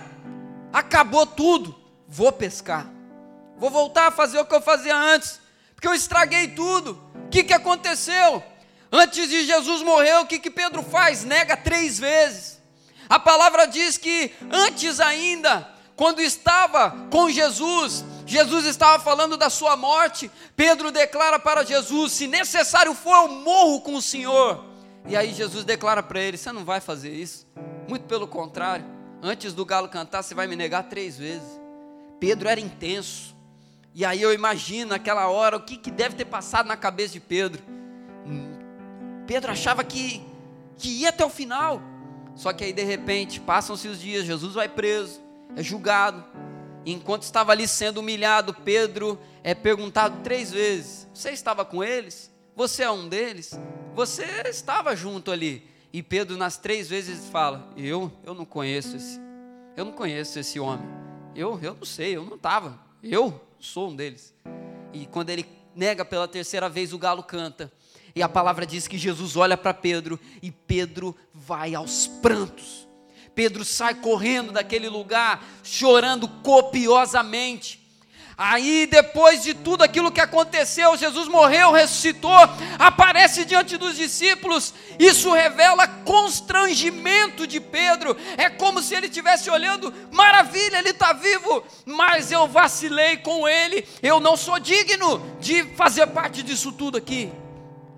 acabou 0.73 1.27
tudo, 1.27 1.79
vou 2.07 2.33
pescar, 2.33 2.87
vou 3.57 3.71
voltar 3.71 4.09
a 4.09 4.13
fazer 4.13 4.39
o 4.39 4.45
que 4.45 4.55
eu 4.55 4.61
fazia 4.61 4.97
antes, 4.97 5.41
porque 5.75 5.89
eu 5.89 5.95
estraguei 5.95 6.49
tudo. 6.49 7.01
O 7.27 7.29
que, 7.29 7.45
que 7.45 7.55
aconteceu? 7.55 8.43
Antes 8.93 9.29
de 9.29 9.45
Jesus 9.45 9.83
morrer, 9.83 10.17
o 10.17 10.27
que, 10.27 10.39
que 10.39 10.51
Pedro 10.51 10.83
faz? 10.83 11.25
Nega 11.25 11.57
três 11.57 11.99
vezes. 11.99 12.61
A 13.09 13.19
palavra 13.19 13.67
diz 13.67 13.97
que 13.97 14.33
antes 14.51 15.01
ainda, 15.01 15.69
quando 15.97 16.21
estava 16.21 16.97
com 17.11 17.29
Jesus, 17.31 18.05
Jesus 18.27 18.65
estava 18.65 19.03
falando 19.03 19.37
da 19.37 19.51
sua 19.51 19.77
morte. 19.77 20.31
Pedro 20.57 20.91
declara 20.93 21.39
para 21.39 21.65
Jesus: 21.65 22.13
se 22.13 22.27
necessário 22.27 22.95
for, 22.95 23.15
eu 23.17 23.29
morro 23.29 23.81
com 23.81 23.95
o 23.95 24.03
Senhor. 24.03 24.70
E 25.09 25.17
aí 25.17 25.33
Jesus 25.33 25.65
declara 25.65 26.03
para 26.03 26.21
ele: 26.21 26.37
Você 26.37 26.53
não 26.53 26.65
vai 26.65 26.81
fazer 26.81 27.13
isso. 27.13 27.47
Muito 27.89 28.05
pelo 28.05 28.27
contrário, 28.27 28.85
antes 29.23 29.53
do 29.53 29.65
galo 29.65 29.89
cantar, 29.89 30.23
você 30.23 30.35
vai 30.35 30.47
me 30.47 30.57
negar 30.57 30.85
três 30.85 31.19
vezes. 31.19 31.61
Pedro 32.19 32.49
era 32.49 32.61
intenso. 32.61 33.35
E 33.95 34.05
aí 34.05 34.23
eu 34.23 34.33
imagino 34.33 34.91
naquela 34.91 35.29
hora 35.29 35.57
o 35.57 35.63
que, 35.63 35.77
que 35.77 35.91
deve 35.91 36.15
ter 36.15 36.27
passado 36.27 36.67
na 36.67 36.77
cabeça 36.77 37.15
de 37.15 37.21
Pedro. 37.21 37.63
Pedro 39.27 39.51
achava 39.51 39.83
que, 39.83 40.25
que 40.77 40.89
ia 40.89 41.09
até 41.09 41.25
o 41.25 41.31
final. 41.31 41.83
Só 42.37 42.53
que 42.53 42.65
aí 42.65 42.73
de 42.73 42.85
repente 42.85 43.41
passam-se 43.41 43.89
os 43.89 44.01
dias, 44.01 44.25
Jesus 44.25 44.55
vai 44.55 44.69
preso, 44.69 45.21
é 45.57 45.63
julgado. 45.63 46.25
Enquanto 46.87 47.23
estava 47.23 47.53
ali 47.53 47.69
sendo 47.69 47.99
humilhado, 47.99 48.55
Pedro 48.55 49.19
é 49.43 49.55
perguntado 49.55 50.21
três 50.23 50.51
vezes: 50.51 51.09
Você 51.13 51.31
estava 51.31 51.65
com 51.65 51.83
eles? 51.83 52.31
Você 52.61 52.83
é 52.83 52.91
um 52.91 53.09
deles? 53.09 53.59
Você 53.95 54.23
estava 54.45 54.95
junto 54.95 55.31
ali. 55.31 55.67
E 55.91 56.03
Pedro, 56.03 56.37
nas 56.37 56.59
três 56.59 56.91
vezes, 56.91 57.27
fala: 57.31 57.73
Eu, 57.75 58.13
eu 58.23 58.35
não 58.35 58.45
conheço 58.45 58.99
esse, 58.99 59.19
eu 59.75 59.87
não 59.87 59.93
conheço 59.93 60.39
esse 60.39 60.61
homem. 60.61 60.87
Eu, 61.35 61.59
eu 61.63 61.75
não 61.75 61.87
sei, 61.87 62.15
eu 62.17 62.23
não 62.23 62.35
estava. 62.35 62.79
Eu 63.03 63.41
sou 63.59 63.89
um 63.89 63.97
deles. 63.97 64.35
E 64.93 65.07
quando 65.07 65.31
ele 65.31 65.47
nega 65.75 66.05
pela 66.05 66.29
terceira 66.29 66.69
vez, 66.69 66.93
o 66.93 66.99
galo 66.99 67.23
canta. 67.23 67.73
E 68.15 68.23
a 68.23 68.29
palavra 68.29 68.67
diz 68.67 68.87
que 68.87 68.99
Jesus 68.99 69.37
olha 69.37 69.57
para 69.57 69.73
Pedro 69.73 70.21
e 70.43 70.51
Pedro 70.51 71.17
vai 71.33 71.75
aos 71.75 72.07
prantos. 72.07 72.87
Pedro 73.35 73.65
sai 73.65 73.95
correndo 73.95 74.53
daquele 74.53 74.91
lugar, 74.91 75.43
chorando 75.63 76.29
copiosamente. 76.29 77.80
Aí, 78.43 78.87
depois 78.87 79.43
de 79.43 79.53
tudo 79.53 79.85
aquilo 79.85 80.11
que 80.11 80.19
aconteceu, 80.19 80.97
Jesus 80.97 81.29
morreu, 81.29 81.73
ressuscitou, 81.73 82.39
aparece 82.79 83.45
diante 83.45 83.77
dos 83.77 83.95
discípulos. 83.95 84.73
Isso 84.99 85.31
revela 85.31 85.87
constrangimento 85.87 87.47
de 87.47 87.61
Pedro. 87.61 88.17
É 88.39 88.49
como 88.49 88.81
se 88.81 88.95
ele 88.95 89.09
estivesse 89.09 89.51
olhando, 89.51 89.93
maravilha, 90.11 90.79
ele 90.79 90.89
está 90.89 91.13
vivo, 91.13 91.63
mas 91.85 92.33
eu 92.33 92.49
vacilei 92.49 93.19
com 93.19 93.47
ele. 93.47 93.87
Eu 94.03 94.19
não 94.19 94.39
sou 94.39 94.59
digno 94.59 95.23
de 95.39 95.63
fazer 95.77 96.07
parte 96.07 96.43
disso 96.43 96.73
tudo 96.73 96.97
aqui. 96.97 97.31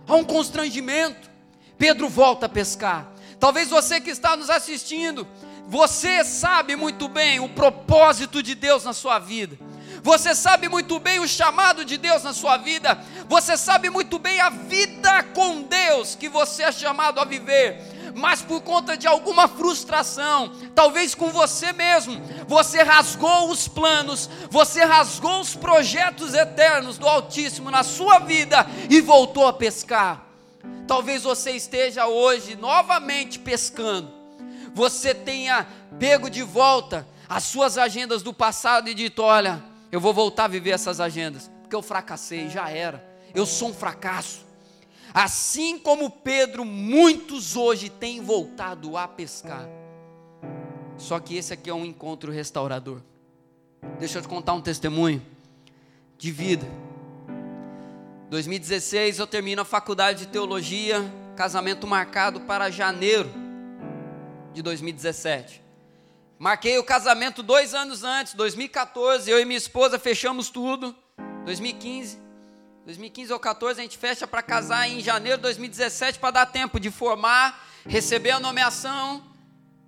Há 0.08 0.16
um 0.16 0.24
constrangimento. 0.24 1.30
Pedro 1.78 2.08
volta 2.08 2.46
a 2.46 2.48
pescar. 2.48 3.12
Talvez 3.38 3.68
você 3.68 4.00
que 4.00 4.10
está 4.10 4.36
nos 4.36 4.50
assistindo, 4.50 5.24
você 5.68 6.24
sabe 6.24 6.74
muito 6.74 7.06
bem 7.06 7.38
o 7.38 7.48
propósito 7.48 8.42
de 8.42 8.56
Deus 8.56 8.82
na 8.82 8.92
sua 8.92 9.20
vida. 9.20 9.56
Você 10.02 10.34
sabe 10.34 10.68
muito 10.68 10.98
bem 10.98 11.20
o 11.20 11.28
chamado 11.28 11.84
de 11.84 11.96
Deus 11.96 12.24
na 12.24 12.32
sua 12.32 12.56
vida. 12.56 13.00
Você 13.28 13.56
sabe 13.56 13.88
muito 13.88 14.18
bem 14.18 14.40
a 14.40 14.50
vida 14.50 15.22
com 15.34 15.62
Deus 15.62 16.14
que 16.14 16.28
você 16.28 16.64
é 16.64 16.72
chamado 16.72 17.20
a 17.20 17.24
viver 17.24 17.92
mas 18.14 18.42
por 18.42 18.60
conta 18.60 18.96
de 18.96 19.06
alguma 19.06 19.48
frustração, 19.48 20.52
talvez 20.74 21.14
com 21.14 21.30
você 21.30 21.72
mesmo, 21.72 22.20
você 22.46 22.82
rasgou 22.82 23.50
os 23.50 23.68
planos, 23.68 24.28
você 24.50 24.84
rasgou 24.84 25.40
os 25.40 25.54
projetos 25.54 26.34
eternos 26.34 26.98
do 26.98 27.08
Altíssimo 27.08 27.70
na 27.70 27.82
sua 27.82 28.18
vida 28.18 28.66
e 28.90 29.00
voltou 29.00 29.46
a 29.46 29.52
pescar. 29.52 30.26
Talvez 30.86 31.22
você 31.22 31.52
esteja 31.52 32.06
hoje 32.06 32.56
novamente 32.56 33.38
pescando, 33.38 34.12
você 34.74 35.14
tenha 35.14 35.66
pego 35.98 36.28
de 36.28 36.42
volta 36.42 37.06
as 37.28 37.44
suas 37.44 37.78
agendas 37.78 38.22
do 38.22 38.34
passado 38.34 38.88
e 38.88 38.94
dito: 38.94 39.22
olha, 39.22 39.62
eu 39.92 40.00
vou 40.00 40.14
voltar 40.14 40.44
a 40.44 40.48
viver 40.48 40.70
essas 40.70 40.98
agendas, 41.00 41.50
porque 41.60 41.76
eu 41.76 41.82
fracassei, 41.82 42.48
já 42.48 42.70
era. 42.70 43.06
Eu 43.34 43.44
sou 43.44 43.68
um 43.68 43.74
fracasso. 43.74 44.46
Assim 45.12 45.78
como 45.78 46.10
Pedro, 46.10 46.64
muitos 46.64 47.54
hoje 47.54 47.90
têm 47.90 48.22
voltado 48.22 48.96
a 48.96 49.06
pescar. 49.06 49.68
Só 50.96 51.20
que 51.20 51.36
esse 51.36 51.52
aqui 51.52 51.68
é 51.68 51.74
um 51.74 51.84
encontro 51.84 52.32
restaurador. 52.32 53.02
Deixa 53.98 54.18
eu 54.18 54.22
te 54.22 54.28
contar 54.28 54.54
um 54.54 54.62
testemunho 54.62 55.20
de 56.16 56.32
vida. 56.32 56.66
2016 58.30 59.18
eu 59.18 59.26
termino 59.26 59.60
a 59.60 59.64
faculdade 59.66 60.20
de 60.20 60.28
teologia, 60.28 61.02
casamento 61.36 61.86
marcado 61.86 62.40
para 62.40 62.70
janeiro 62.70 63.28
de 64.54 64.62
2017. 64.62 65.62
Marquei 66.42 66.76
o 66.76 66.82
casamento 66.82 67.40
dois 67.40 67.72
anos 67.72 68.02
antes, 68.02 68.34
2014. 68.34 69.30
Eu 69.30 69.38
e 69.38 69.44
minha 69.44 69.56
esposa 69.56 69.96
fechamos 69.96 70.50
tudo. 70.50 70.92
2015. 71.44 72.18
2015 72.84 73.32
ou 73.32 73.38
14 73.38 73.78
a 73.78 73.82
gente 73.84 73.96
fecha 73.96 74.26
para 74.26 74.42
casar 74.42 74.88
em 74.88 74.98
janeiro 74.98 75.38
de 75.38 75.42
2017 75.42 76.18
para 76.18 76.32
dar 76.32 76.46
tempo 76.46 76.80
de 76.80 76.90
formar, 76.90 77.64
receber 77.86 78.32
a 78.32 78.40
nomeação 78.40 79.22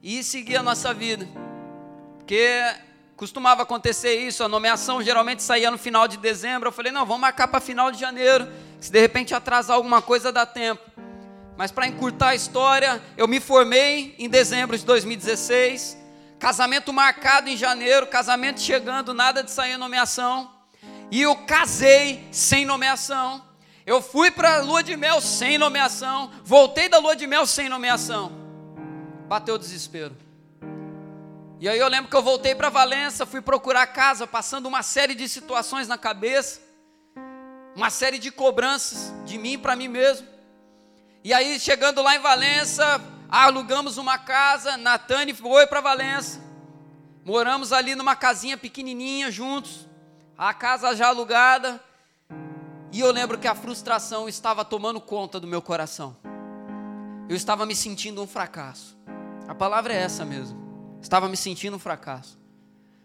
e 0.00 0.22
seguir 0.22 0.54
a 0.54 0.62
nossa 0.62 0.94
vida. 0.94 1.26
Porque 2.18 2.62
costumava 3.16 3.64
acontecer 3.64 4.14
isso, 4.14 4.44
a 4.44 4.48
nomeação 4.48 5.02
geralmente 5.02 5.42
saía 5.42 5.72
no 5.72 5.76
final 5.76 6.06
de 6.06 6.18
dezembro. 6.18 6.68
Eu 6.68 6.72
falei, 6.72 6.92
não, 6.92 7.04
vamos 7.04 7.22
marcar 7.22 7.48
para 7.48 7.58
final 7.58 7.90
de 7.90 7.98
janeiro. 7.98 8.46
Se 8.78 8.92
de 8.92 9.00
repente 9.00 9.34
atrasar 9.34 9.74
alguma 9.74 10.00
coisa, 10.00 10.30
dá 10.30 10.46
tempo. 10.46 10.88
Mas 11.56 11.72
para 11.72 11.88
encurtar 11.88 12.28
a 12.28 12.34
história, 12.36 13.02
eu 13.16 13.26
me 13.26 13.40
formei 13.40 14.14
em 14.20 14.28
dezembro 14.28 14.78
de 14.78 14.84
2016. 14.84 16.03
Casamento 16.44 16.92
marcado 16.92 17.48
em 17.48 17.57
janeiro, 17.57 18.07
casamento 18.07 18.61
chegando, 18.61 19.14
nada 19.14 19.42
de 19.42 19.50
sair 19.50 19.78
nomeação. 19.78 20.52
E 21.11 21.22
eu 21.22 21.35
casei 21.35 22.28
sem 22.30 22.66
nomeação. 22.66 23.42
Eu 23.87 24.02
fui 24.02 24.30
para 24.30 24.57
a 24.57 24.61
lua 24.61 24.83
de 24.83 24.94
mel 24.94 25.22
sem 25.22 25.57
nomeação. 25.57 26.30
Voltei 26.44 26.87
da 26.87 26.98
lua 26.98 27.16
de 27.16 27.26
mel 27.26 27.46
sem 27.46 27.70
nomeação. 27.70 28.30
Bateu 29.26 29.54
o 29.54 29.59
desespero. 29.59 30.14
E 31.59 31.66
aí 31.66 31.78
eu 31.78 31.88
lembro 31.88 32.11
que 32.11 32.16
eu 32.16 32.22
voltei 32.22 32.54
para 32.54 32.68
Valença, 32.68 33.24
fui 33.24 33.40
procurar 33.40 33.87
casa, 33.87 34.26
passando 34.26 34.66
uma 34.66 34.83
série 34.83 35.14
de 35.14 35.26
situações 35.26 35.88
na 35.88 35.96
cabeça, 35.96 36.61
uma 37.74 37.88
série 37.88 38.18
de 38.18 38.30
cobranças 38.30 39.14
de 39.24 39.38
mim 39.38 39.59
para 39.59 39.74
mim 39.74 39.88
mesmo. 39.88 40.28
E 41.24 41.33
aí 41.33 41.59
chegando 41.59 42.02
lá 42.02 42.14
em 42.14 42.20
Valença, 42.20 43.00
alugamos 43.42 43.97
uma 43.97 44.16
casa, 44.16 44.77
Natane 44.77 45.35
foi 45.35 45.66
para 45.66 45.81
Valença. 45.81 46.40
Moramos 47.25 47.73
ali 47.73 47.94
numa 47.94 48.14
casinha 48.14 48.57
pequenininha 48.57 49.31
juntos, 49.31 49.88
a 50.38 50.55
casa 50.55 50.94
já 50.94 51.09
alugada. 51.09 51.83
E 52.92 53.01
eu 53.01 53.11
lembro 53.11 53.38
que 53.38 53.49
a 53.49 53.55
frustração 53.55 54.29
estava 54.29 54.64
tomando 54.64 55.01
conta 55.01 55.40
do 55.40 55.47
meu 55.47 55.61
coração. 55.61 56.16
Eu 57.29 57.35
estava 57.35 57.66
me 57.66 57.75
sentindo 57.75 58.23
um 58.23 58.27
fracasso. 58.27 58.97
A 59.49 59.55
palavra 59.55 59.92
é 59.92 59.97
essa 59.97 60.25
mesmo. 60.25 60.99
Estava 61.03 61.29
me 61.29 61.37
sentindo 61.37 61.77
um 61.77 61.81
fracasso. 61.81 62.38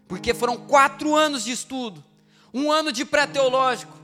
Porque 0.06 0.32
foram 0.32 0.56
quatro 0.56 1.16
anos 1.16 1.44
de 1.44 1.52
estudo, 1.52 2.04
um 2.52 2.70
ano 2.70 2.92
de 2.92 3.04
pré-teológico, 3.04 3.99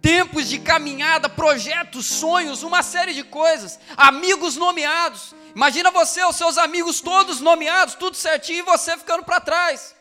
tempos 0.00 0.48
de 0.48 0.58
caminhada, 0.58 1.28
projetos, 1.28 2.06
sonhos, 2.06 2.62
uma 2.62 2.82
série 2.82 3.12
de 3.12 3.22
coisas, 3.22 3.78
amigos 3.96 4.56
nomeados. 4.56 5.34
Imagina 5.54 5.90
você, 5.90 6.24
os 6.24 6.36
seus 6.36 6.56
amigos 6.58 7.00
todos 7.00 7.40
nomeados, 7.40 7.94
tudo 7.94 8.16
certinho, 8.16 8.60
e 8.60 8.62
você 8.62 8.96
ficando 8.96 9.24
para 9.24 9.40
trás. 9.40 9.94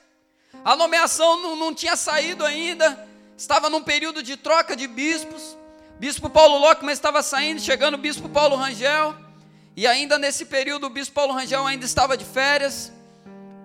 A 0.63 0.75
nomeação 0.75 1.41
não, 1.41 1.55
não 1.55 1.73
tinha 1.73 1.95
saído 1.95 2.45
ainda. 2.45 3.07
estava 3.37 3.69
num 3.69 3.83
período 3.83 4.21
de 4.21 4.37
troca 4.37 4.75
de 4.75 4.87
bispos. 4.87 5.57
Bispo 5.99 6.29
Paulo 6.29 6.57
Lockman 6.59 6.93
estava 6.93 7.21
saindo, 7.21 7.59
chegando 7.61 7.95
o 7.95 7.97
bispo 7.97 8.29
Paulo 8.29 8.55
Rangel. 8.55 9.15
E 9.75 9.85
ainda 9.85 10.17
nesse 10.17 10.45
período 10.45 10.87
o 10.87 10.89
bispo 10.89 11.13
Paulo 11.13 11.33
Rangel 11.33 11.65
ainda 11.65 11.85
estava 11.85 12.15
de 12.15 12.25
férias. 12.25 12.91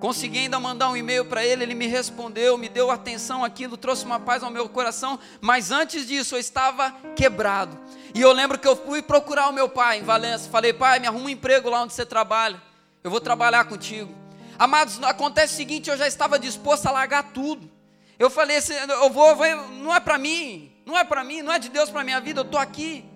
Consegui 0.04 0.40
ainda 0.40 0.60
mandar 0.60 0.90
um 0.90 0.96
e-mail 0.98 1.24
para 1.24 1.42
ele, 1.42 1.62
ele 1.62 1.74
me 1.74 1.86
respondeu, 1.86 2.58
me 2.58 2.68
deu 2.68 2.90
atenção 2.90 3.42
aquilo, 3.42 3.74
trouxe 3.74 4.04
uma 4.04 4.20
paz 4.20 4.42
ao 4.42 4.50
meu 4.50 4.68
coração, 4.68 5.18
mas 5.40 5.70
antes 5.70 6.06
disso 6.06 6.34
eu 6.34 6.38
estava 6.38 6.90
quebrado. 7.16 7.80
E 8.14 8.20
eu 8.20 8.30
lembro 8.30 8.58
que 8.58 8.68
eu 8.68 8.76
fui 8.76 9.00
procurar 9.00 9.48
o 9.48 9.52
meu 9.54 9.66
pai 9.66 10.00
em 10.00 10.02
Valença, 10.02 10.50
falei: 10.50 10.74
"Pai, 10.74 11.00
me 11.00 11.06
arruma 11.06 11.24
um 11.24 11.28
emprego 11.30 11.70
lá 11.70 11.80
onde 11.80 11.94
você 11.94 12.04
trabalha. 12.04 12.62
Eu 13.02 13.10
vou 13.10 13.18
trabalhar 13.18 13.64
contigo". 13.64 14.14
Amados, 14.58 15.02
acontece 15.04 15.54
o 15.54 15.56
seguinte, 15.56 15.88
eu 15.88 15.96
já 15.96 16.06
estava 16.06 16.38
disposto 16.38 16.84
a 16.84 16.90
largar 16.90 17.32
tudo. 17.32 17.70
Eu 18.18 18.28
falei 18.28 18.58
assim, 18.58 18.74
eu 18.74 19.08
vou, 19.08 19.34
vou 19.34 19.46
não 19.70 19.94
é 19.94 20.00
para 20.00 20.18
mim, 20.18 20.70
não 20.84 20.98
é 20.98 21.04
para 21.04 21.24
mim, 21.24 21.40
não 21.40 21.50
é 21.50 21.58
de 21.58 21.70
Deus 21.70 21.88
para 21.88 22.04
minha 22.04 22.20
vida, 22.20 22.40
eu 22.40 22.44
estou 22.44 22.60
aqui. 22.60 23.06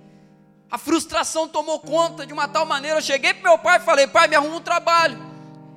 A 0.71 0.79
frustração 0.79 1.47
tomou 1.47 1.81
conta 1.81 2.27
de 2.27 2.33
uma 2.33 2.49
tal 2.49 2.65
maneira. 2.65 2.97
Eu 2.97 3.03
cheguei 3.03 3.35
para 3.35 3.51
meu 3.51 3.59
pai 3.59 3.77
e 3.77 3.83
falei: 3.83 4.07
pai, 4.07 4.27
me 4.27 4.37
arruma 4.37 4.57
um 4.57 4.63
trabalho. 4.63 5.28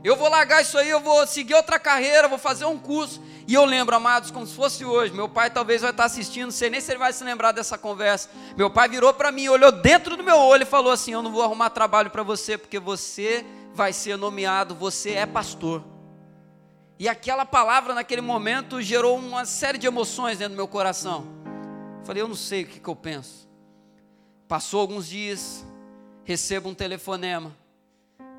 Eu 0.03 0.15
vou 0.15 0.29
largar 0.29 0.61
isso 0.61 0.77
aí, 0.77 0.89
eu 0.89 0.99
vou 0.99 1.27
seguir 1.27 1.53
outra 1.53 1.79
carreira, 1.79 2.27
vou 2.27 2.37
fazer 2.37 2.65
um 2.65 2.77
curso. 2.77 3.21
E 3.47 3.53
eu 3.53 3.65
lembro, 3.65 3.95
amados, 3.95 4.31
como 4.31 4.47
se 4.47 4.55
fosse 4.55 4.83
hoje. 4.83 5.13
Meu 5.13 5.29
pai 5.29 5.49
talvez 5.49 5.81
vai 5.81 5.91
estar 5.91 6.05
assistindo, 6.05 6.45
não 6.45 6.51
sei 6.51 6.69
nem 6.69 6.81
se 6.81 6.91
ele 6.91 6.99
vai 6.99 7.13
se 7.13 7.23
lembrar 7.23 7.51
dessa 7.51 7.77
conversa. 7.77 8.29
Meu 8.57 8.69
pai 8.69 8.89
virou 8.89 9.13
para 9.13 9.31
mim, 9.31 9.47
olhou 9.47 9.71
dentro 9.71 10.17
do 10.17 10.23
meu 10.23 10.37
olho 10.37 10.63
e 10.63 10.65
falou 10.65 10.91
assim: 10.91 11.13
Eu 11.13 11.21
não 11.21 11.31
vou 11.31 11.43
arrumar 11.43 11.69
trabalho 11.69 12.09
para 12.09 12.23
você, 12.23 12.57
porque 12.57 12.79
você 12.79 13.45
vai 13.73 13.93
ser 13.93 14.17
nomeado, 14.17 14.73
você 14.73 15.11
é 15.11 15.25
pastor. 15.25 15.83
E 17.01 17.09
aquela 17.09 17.45
palavra 17.45 17.95
naquele 17.95 18.21
momento 18.21 18.79
gerou 18.79 19.17
uma 19.17 19.43
série 19.43 19.79
de 19.79 19.87
emoções 19.87 20.37
dentro 20.37 20.53
do 20.53 20.57
meu 20.57 20.67
coração. 20.67 21.25
Falei, 22.03 22.21
eu 22.21 22.27
não 22.27 22.35
sei 22.35 22.63
o 22.63 22.67
que, 22.67 22.79
que 22.79 22.87
eu 22.87 22.95
penso. 22.95 23.49
Passou 24.47 24.81
alguns 24.81 25.07
dias, 25.07 25.65
recebo 26.23 26.69
um 26.69 26.75
telefonema. 26.75 27.57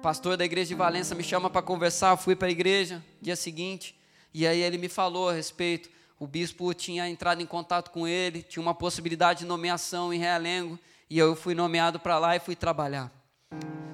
Pastor 0.02 0.36
da 0.36 0.44
igreja 0.44 0.66
de 0.66 0.74
Valença 0.74 1.14
me 1.14 1.22
chama 1.22 1.48
para 1.48 1.62
conversar. 1.62 2.10
Eu 2.10 2.16
fui 2.16 2.34
para 2.34 2.48
a 2.48 2.50
igreja 2.50 3.00
dia 3.20 3.36
seguinte. 3.36 3.94
E 4.34 4.44
aí 4.44 4.60
ele 4.60 4.76
me 4.76 4.88
falou 4.88 5.28
a 5.28 5.32
respeito. 5.32 5.88
O 6.18 6.26
bispo 6.26 6.74
tinha 6.74 7.08
entrado 7.08 7.40
em 7.40 7.46
contato 7.46 7.90
com 7.92 8.06
ele, 8.06 8.42
tinha 8.42 8.60
uma 8.60 8.74
possibilidade 8.74 9.40
de 9.40 9.46
nomeação 9.46 10.12
em 10.12 10.18
Realengo. 10.18 10.76
E 11.08 11.16
eu 11.16 11.36
fui 11.36 11.54
nomeado 11.54 12.00
para 12.00 12.18
lá 12.18 12.34
e 12.34 12.40
fui 12.40 12.56
trabalhar. 12.56 13.12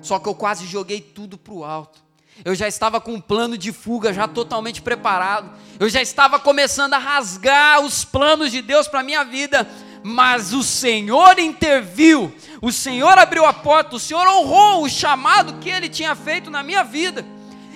Só 0.00 0.18
que 0.18 0.26
eu 0.28 0.34
quase 0.34 0.66
joguei 0.66 1.00
tudo 1.00 1.36
para 1.36 1.52
o 1.52 1.62
alto. 1.62 2.02
Eu 2.42 2.54
já 2.54 2.66
estava 2.66 3.00
com 3.00 3.12
um 3.12 3.20
plano 3.20 3.58
de 3.58 3.70
fuga 3.70 4.14
já 4.14 4.26
totalmente 4.26 4.80
preparado. 4.80 5.50
Eu 5.78 5.90
já 5.90 6.00
estava 6.00 6.38
começando 6.38 6.94
a 6.94 6.98
rasgar 6.98 7.80
os 7.82 8.02
planos 8.02 8.50
de 8.50 8.62
Deus 8.62 8.88
para 8.88 9.02
minha 9.02 9.24
vida. 9.24 9.68
Mas 10.02 10.52
o 10.52 10.62
Senhor 10.62 11.38
interviu, 11.38 12.34
o 12.62 12.72
Senhor 12.72 13.18
abriu 13.18 13.44
a 13.44 13.52
porta, 13.52 13.96
o 13.96 14.00
Senhor 14.00 14.26
honrou 14.26 14.82
o 14.82 14.88
chamado 14.88 15.54
que 15.54 15.70
Ele 15.70 15.88
tinha 15.88 16.14
feito 16.14 16.50
na 16.50 16.62
minha 16.62 16.84
vida. 16.84 17.24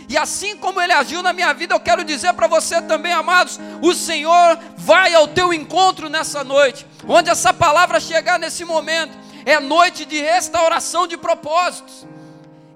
E 0.08 0.16
assim 0.16 0.56
como 0.56 0.80
Ele 0.80 0.92
agiu 0.92 1.22
na 1.22 1.32
minha 1.32 1.52
vida, 1.52 1.74
eu 1.74 1.80
quero 1.80 2.04
dizer 2.04 2.32
para 2.34 2.46
você 2.46 2.82
também, 2.82 3.12
amados: 3.12 3.58
o 3.80 3.94
Senhor 3.94 4.58
vai 4.76 5.14
ao 5.14 5.28
teu 5.28 5.52
encontro 5.52 6.08
nessa 6.08 6.44
noite, 6.44 6.86
onde 7.08 7.30
essa 7.30 7.52
palavra 7.52 7.98
chegar 7.98 8.38
nesse 8.38 8.64
momento, 8.64 9.16
é 9.44 9.58
noite 9.58 10.04
de 10.04 10.20
restauração 10.20 11.06
de 11.06 11.16
propósitos. 11.16 12.06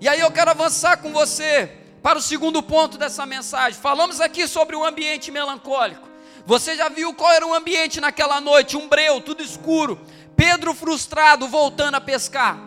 E 0.01 0.09
aí 0.09 0.21
eu 0.21 0.31
quero 0.31 0.51
avançar 0.51 0.99
com 0.99 1.13
você 1.13 1.71
para 2.03 2.19
o 2.19 2.23
segundo 2.23 2.63
ponto 2.63 2.97
dessa 2.97 3.27
mensagem. 3.27 3.81
Falamos 3.81 4.21
aqui 4.21 4.47
sobre 4.47 4.77
o 4.77 4.85
ambiente 4.85 5.31
melancólico. 5.31 6.06
Você 6.47 6.77
já 6.77 6.89
viu 6.89 7.13
qual 7.13 7.33
era 7.33 7.47
o 7.47 7.53
ambiente 7.53 8.01
naquela 8.01 8.41
noite? 8.41 8.77
Um 8.77 8.89
breu, 8.89 9.21
tudo 9.21 9.43
escuro. 9.43 10.01
Pedro 10.37 10.73
frustrado, 10.73 11.49
voltando 11.49 11.97
a 11.97 12.01
pescar. 12.01 12.59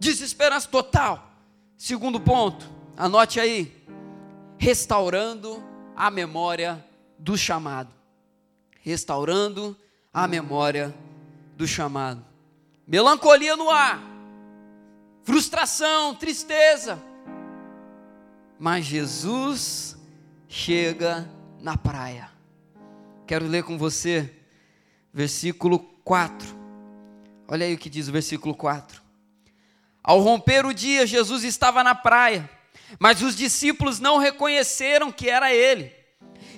Desesperança 0.00 0.68
total. 0.68 1.30
Segundo 1.76 2.18
ponto, 2.18 2.66
anote 2.96 3.38
aí. 3.38 3.76
Restaurando 4.56 5.62
a 5.94 6.10
memória 6.10 6.84
do 7.18 7.36
chamado. 7.36 7.94
Restaurando 8.80 9.76
a 10.12 10.26
memória 10.26 10.94
do 11.56 11.66
chamado. 11.66 12.24
Melancolia 12.86 13.54
no 13.56 13.70
ar 13.70 14.08
frustração, 15.28 16.14
tristeza. 16.14 16.98
Mas 18.58 18.86
Jesus 18.86 19.94
chega 20.48 21.30
na 21.60 21.76
praia. 21.76 22.30
Quero 23.28 23.46
ler 23.46 23.62
com 23.62 23.78
você 23.78 24.34
versículo 25.12 25.78
4. 26.02 26.48
Olha 27.46 27.64
aí 27.66 27.74
o 27.74 27.78
que 27.78 27.88
diz 27.88 28.08
o 28.08 28.12
versículo 28.12 28.54
4. 28.54 29.00
Ao 30.02 30.18
romper 30.18 30.66
o 30.66 30.74
dia, 30.74 31.06
Jesus 31.06 31.44
estava 31.44 31.84
na 31.84 31.94
praia, 31.94 32.50
mas 32.98 33.22
os 33.22 33.36
discípulos 33.36 34.00
não 34.00 34.18
reconheceram 34.18 35.12
que 35.12 35.28
era 35.28 35.54
ele. 35.54 35.92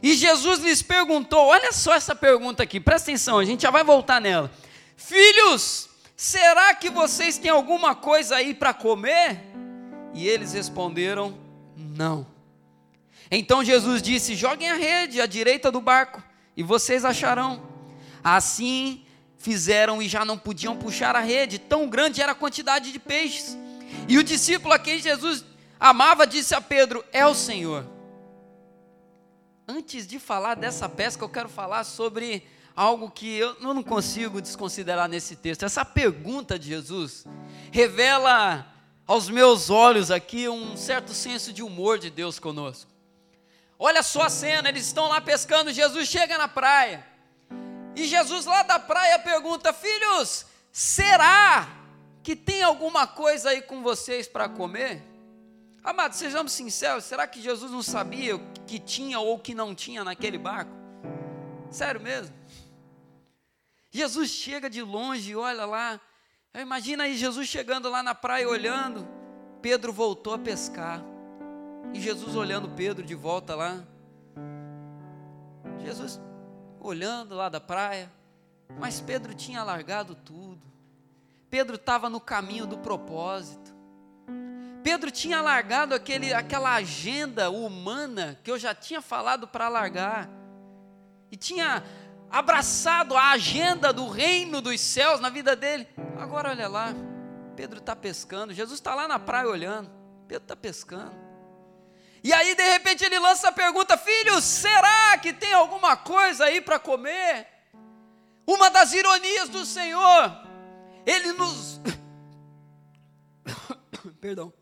E 0.02 0.14
Jesus 0.14 0.60
lhes 0.60 0.80
perguntou: 0.80 1.46
olha 1.46 1.72
só 1.72 1.92
essa 1.92 2.14
pergunta 2.14 2.62
aqui, 2.62 2.80
presta 2.80 3.10
atenção, 3.10 3.38
a 3.38 3.44
gente 3.44 3.64
já 3.64 3.70
vai 3.70 3.84
voltar 3.84 4.20
nela. 4.20 4.50
Filhos, 4.96 5.90
Será 6.20 6.74
que 6.74 6.90
vocês 6.90 7.38
têm 7.38 7.50
alguma 7.50 7.94
coisa 7.94 8.36
aí 8.36 8.52
para 8.52 8.74
comer? 8.74 9.40
E 10.12 10.28
eles 10.28 10.52
responderam: 10.52 11.34
Não. 11.74 12.26
Então 13.30 13.64
Jesus 13.64 14.02
disse: 14.02 14.34
Joguem 14.34 14.70
a 14.70 14.74
rede 14.74 15.18
à 15.18 15.24
direita 15.24 15.72
do 15.72 15.80
barco 15.80 16.22
e 16.56 16.62
vocês 16.62 17.04
acharão. 17.04 17.62
Assim 18.22 19.04
fizeram 19.38 20.02
e 20.02 20.08
já 20.08 20.24
não 20.24 20.36
podiam 20.38 20.76
puxar 20.76 21.16
a 21.16 21.20
rede, 21.20 21.58
tão 21.58 21.88
grande 21.88 22.20
era 22.20 22.32
a 22.32 22.34
quantidade 22.34 22.92
de 22.92 22.98
peixes. 22.98 23.56
E 24.06 24.18
o 24.18 24.22
discípulo 24.22 24.74
a 24.74 24.78
quem 24.78 24.98
Jesus 24.98 25.44
amava 25.78 26.26
disse 26.26 26.54
a 26.54 26.60
Pedro: 26.60 27.04
É 27.12 27.26
o 27.26 27.34
Senhor. 27.34 27.86
Antes 29.66 30.06
de 30.06 30.18
falar 30.18 30.54
dessa 30.54 30.88
pesca, 30.88 31.24
eu 31.24 31.28
quero 31.28 31.48
falar 31.48 31.84
sobre 31.84 32.44
algo 32.74 33.10
que 33.10 33.36
eu 33.36 33.56
não 33.60 33.82
consigo 33.82 34.40
desconsiderar 34.40 35.08
nesse 35.08 35.36
texto. 35.36 35.64
Essa 35.64 35.84
pergunta 35.84 36.58
de 36.58 36.68
Jesus 36.68 37.24
revela 37.70 38.66
aos 39.06 39.28
meus 39.28 39.70
olhos 39.70 40.10
aqui 40.10 40.48
um 40.48 40.76
certo 40.76 41.12
senso 41.14 41.52
de 41.52 41.62
humor 41.62 41.98
de 41.98 42.10
Deus 42.10 42.38
conosco. 42.38 42.89
Olha 43.82 44.02
só 44.02 44.24
a 44.24 44.28
cena, 44.28 44.68
eles 44.68 44.84
estão 44.84 45.08
lá 45.08 45.22
pescando, 45.22 45.72
Jesus 45.72 46.06
chega 46.06 46.36
na 46.36 46.46
praia. 46.46 47.02
E 47.96 48.04
Jesus 48.04 48.44
lá 48.44 48.62
da 48.62 48.78
praia 48.78 49.18
pergunta: 49.18 49.72
Filhos, 49.72 50.44
será 50.70 51.66
que 52.22 52.36
tem 52.36 52.62
alguma 52.62 53.06
coisa 53.06 53.48
aí 53.48 53.62
com 53.62 53.82
vocês 53.82 54.28
para 54.28 54.50
comer? 54.50 55.02
Amados, 55.82 56.18
sejamos 56.18 56.52
sinceros, 56.52 57.04
será 57.04 57.26
que 57.26 57.40
Jesus 57.40 57.72
não 57.72 57.82
sabia 57.82 58.36
o 58.36 58.40
que 58.66 58.78
tinha 58.78 59.18
ou 59.18 59.36
o 59.36 59.38
que 59.38 59.54
não 59.54 59.74
tinha 59.74 60.04
naquele 60.04 60.36
barco? 60.36 60.70
Sério 61.70 62.02
mesmo? 62.02 62.36
Jesus 63.90 64.28
chega 64.28 64.68
de 64.68 64.82
longe, 64.82 65.34
olha 65.34 65.64
lá. 65.64 65.98
Imagina 66.54 67.04
aí 67.04 67.16
Jesus 67.16 67.48
chegando 67.48 67.88
lá 67.88 68.02
na 68.02 68.14
praia 68.14 68.46
olhando. 68.46 69.08
Pedro 69.62 69.90
voltou 69.90 70.34
a 70.34 70.38
pescar. 70.38 71.02
E 71.92 72.00
Jesus 72.00 72.36
olhando 72.36 72.68
Pedro 72.70 73.04
de 73.04 73.14
volta 73.14 73.54
lá. 73.54 73.82
Jesus 75.80 76.20
olhando 76.80 77.34
lá 77.34 77.48
da 77.48 77.60
praia. 77.60 78.10
Mas 78.78 79.00
Pedro 79.00 79.34
tinha 79.34 79.62
largado 79.62 80.14
tudo. 80.14 80.60
Pedro 81.48 81.74
estava 81.74 82.08
no 82.08 82.20
caminho 82.20 82.66
do 82.66 82.78
propósito. 82.78 83.74
Pedro 84.82 85.10
tinha 85.10 85.42
largado 85.42 85.94
aquele, 85.94 86.32
aquela 86.32 86.74
agenda 86.74 87.50
humana 87.50 88.38
que 88.42 88.50
eu 88.50 88.58
já 88.58 88.74
tinha 88.74 89.02
falado 89.02 89.46
para 89.46 89.68
largar. 89.68 90.28
E 91.30 91.36
tinha 91.36 91.82
abraçado 92.30 93.16
a 93.16 93.30
agenda 93.30 93.92
do 93.92 94.08
reino 94.08 94.60
dos 94.60 94.80
céus 94.80 95.20
na 95.20 95.28
vida 95.28 95.56
dele. 95.56 95.86
Agora 96.18 96.50
olha 96.50 96.68
lá, 96.68 96.94
Pedro 97.56 97.78
está 97.78 97.94
pescando, 97.94 98.54
Jesus 98.54 98.78
está 98.78 98.94
lá 98.94 99.08
na 99.08 99.18
praia 99.18 99.48
olhando, 99.48 99.90
Pedro 100.28 100.44
está 100.44 100.56
pescando. 100.56 101.29
E 102.22 102.32
aí 102.32 102.54
de 102.54 102.62
repente 102.62 103.04
ele 103.04 103.18
lança 103.18 103.48
a 103.48 103.52
pergunta: 103.52 103.96
Filho, 103.96 104.40
será 104.40 105.16
que 105.18 105.32
tem 105.32 105.52
alguma 105.52 105.96
coisa 105.96 106.44
aí 106.44 106.60
para 106.60 106.78
comer? 106.78 107.46
Uma 108.46 108.70
das 108.70 108.92
ironias 108.92 109.48
do 109.48 109.64
Senhor, 109.64 110.36
ele 111.06 111.32
nos. 111.32 111.80
Perdão. 114.20 114.52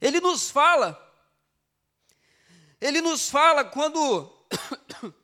Ele 0.00 0.20
nos 0.20 0.50
fala, 0.50 0.96
ele 2.80 3.00
nos 3.00 3.30
fala 3.30 3.64
quando 3.64 4.30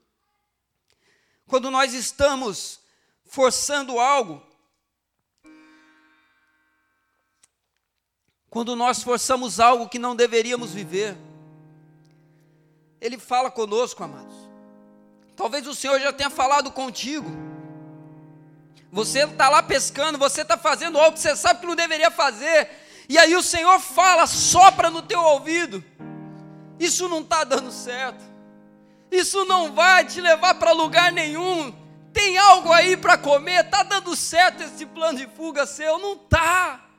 quando 1.47 1.71
nós 1.71 1.93
estamos 1.93 2.81
forçando 3.27 4.01
algo, 4.01 4.45
quando 8.53 8.77
nós 8.77 9.03
forçamos 9.03 9.59
algo 9.59 9.89
que 9.89 9.99
não 9.99 10.15
deveríamos 10.15 10.75
viver, 10.75 11.17
Ele 13.01 13.17
fala 13.17 13.51
conosco, 13.51 14.05
amados. 14.05 14.35
Talvez 15.35 15.67
o 15.67 15.75
Senhor 15.75 15.99
já 15.99 16.13
tenha 16.13 16.29
falado 16.29 16.71
contigo. 16.71 17.31
Você 18.93 19.25
está 19.25 19.49
lá 19.49 19.63
pescando, 19.63 20.19
você 20.19 20.43
está 20.43 20.59
fazendo 20.59 20.99
algo 20.99 21.15
que 21.15 21.21
você 21.21 21.35
sabe 21.35 21.61
que 21.61 21.67
não 21.67 21.75
deveria 21.75 22.11
fazer, 22.11 22.69
e 23.09 23.17
aí 23.17 23.35
o 23.35 23.43
Senhor 23.43 23.81
fala, 23.81 24.27
sopra 24.27 24.91
no 24.91 25.01
teu 25.01 25.23
ouvido. 25.23 25.83
Isso 26.79 27.09
não 27.09 27.21
está 27.21 27.45
dando 27.45 27.73
certo. 27.73 28.23
Isso 29.11 29.47
não 29.47 29.73
vai 29.73 30.05
te 30.05 30.21
levar 30.21 30.57
para 30.57 30.73
lugar 30.73 31.11
nenhum. 31.11 31.75
Tem 32.13 32.37
algo 32.37 32.71
aí 32.71 32.99
para 32.99 33.17
comer? 33.17 33.65
Está 33.65 33.83
dando 33.83 34.15
certo 34.15 34.63
esse 34.63 34.85
plano 34.85 35.17
de 35.17 35.27
fuga 35.27 35.65
seu? 35.65 35.99
Não 35.99 36.13
está. 36.13 36.92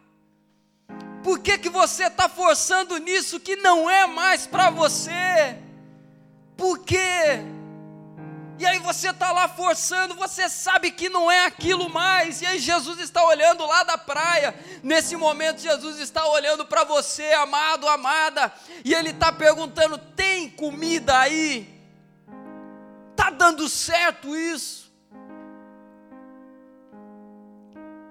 Por 1.24 1.40
que, 1.40 1.58
que 1.58 1.70
você 1.70 2.06
está 2.06 2.28
forçando 2.28 2.98
nisso 2.98 3.40
que 3.40 3.56
não 3.56 3.90
é 3.90 4.06
mais 4.06 4.46
para 4.46 4.70
você? 4.70 5.58
Por 6.58 6.80
quê? 6.80 7.40
E 8.60 8.66
aí 8.66 8.78
você 8.80 9.10
está 9.10 9.32
lá 9.32 9.48
forçando, 9.48 10.16
você 10.16 10.48
sabe 10.48 10.92
que 10.92 11.10
não 11.10 11.32
é 11.32 11.46
aquilo 11.46 11.90
mais. 11.90 12.42
E 12.42 12.46
aí 12.46 12.60
Jesus 12.60 13.00
está 13.00 13.26
olhando 13.26 13.66
lá 13.66 13.84
da 13.84 13.98
praia. 13.98 14.54
Nesse 14.84 15.16
momento, 15.16 15.60
Jesus 15.60 16.00
está 16.00 16.26
olhando 16.28 16.66
para 16.66 16.84
você, 16.84 17.32
amado, 17.34 17.88
amada. 17.88 18.54
E 18.86 18.94
Ele 18.94 19.10
está 19.10 19.32
perguntando: 19.32 19.98
tem 19.98 20.50
comida 20.50 21.18
aí? 21.20 21.74
Está 23.12 23.30
dando 23.30 23.68
certo 23.68 24.36
isso? 24.36 24.94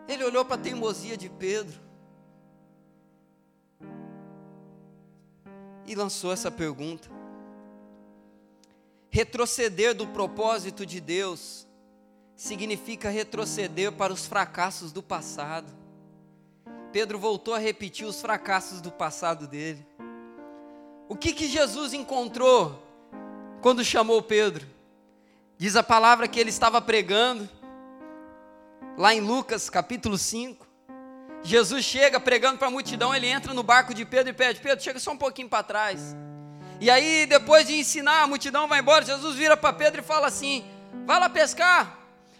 Ele 0.08 0.24
olhou 0.24 0.44
para 0.44 0.56
a 0.56 0.58
teimosia 0.58 1.16
de 1.16 1.28
Pedro. 1.28 1.91
E 5.86 5.94
lançou 5.94 6.32
essa 6.32 6.50
pergunta 6.50 7.22
Retroceder 9.14 9.94
do 9.94 10.06
propósito 10.06 10.86
de 10.86 10.98
Deus 10.98 11.66
significa 12.34 13.10
retroceder 13.10 13.92
para 13.92 14.10
os 14.10 14.24
fracassos 14.24 14.90
do 14.90 15.02
passado. 15.02 15.70
Pedro 16.90 17.18
voltou 17.18 17.52
a 17.52 17.58
repetir 17.58 18.06
os 18.06 18.22
fracassos 18.22 18.80
do 18.80 18.90
passado 18.90 19.46
dele. 19.46 19.86
O 21.10 21.14
que 21.14 21.34
que 21.34 21.46
Jesus 21.46 21.92
encontrou 21.92 22.82
quando 23.60 23.84
chamou 23.84 24.22
Pedro? 24.22 24.66
Diz 25.58 25.76
a 25.76 25.82
palavra 25.82 26.26
que 26.26 26.40
ele 26.40 26.48
estava 26.48 26.80
pregando, 26.80 27.46
lá 28.96 29.14
em 29.14 29.20
Lucas 29.20 29.68
capítulo 29.68 30.16
5. 30.16 30.66
Jesus 31.44 31.84
chega 31.84 32.20
pregando 32.20 32.58
para 32.58 32.68
a 32.68 32.70
multidão, 32.70 33.14
ele 33.14 33.26
entra 33.26 33.52
no 33.52 33.62
barco 33.62 33.92
de 33.92 34.04
Pedro 34.04 34.30
e 34.30 34.32
pede: 34.32 34.60
Pedro, 34.60 34.82
chega 34.82 34.98
só 34.98 35.12
um 35.12 35.16
pouquinho 35.16 35.48
para 35.48 35.62
trás. 35.62 36.16
E 36.80 36.90
aí, 36.90 37.26
depois 37.26 37.66
de 37.66 37.78
ensinar, 37.78 38.22
a 38.22 38.26
multidão 38.26 38.68
vai 38.68 38.80
embora. 38.80 39.04
Jesus 39.04 39.36
vira 39.36 39.56
para 39.56 39.72
Pedro 39.72 40.00
e 40.00 40.04
fala 40.04 40.26
assim: 40.28 40.64
Vai 41.04 41.18
lá 41.18 41.28
pescar. 41.28 41.98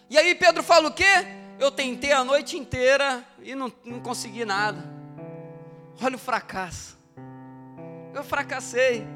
E 0.09 0.17
aí, 0.17 0.35
Pedro 0.35 0.63
fala 0.63 0.87
o 0.89 0.93
quê? 0.93 1.27
Eu 1.59 1.71
tentei 1.71 2.11
a 2.11 2.23
noite 2.23 2.57
inteira 2.57 3.25
e 3.41 3.55
não, 3.55 3.71
não 3.83 3.99
consegui 3.99 4.45
nada. 4.45 4.83
Olha 6.01 6.15
o 6.15 6.19
fracasso. 6.19 6.97
Eu 8.13 8.23
fracassei. 8.23 9.07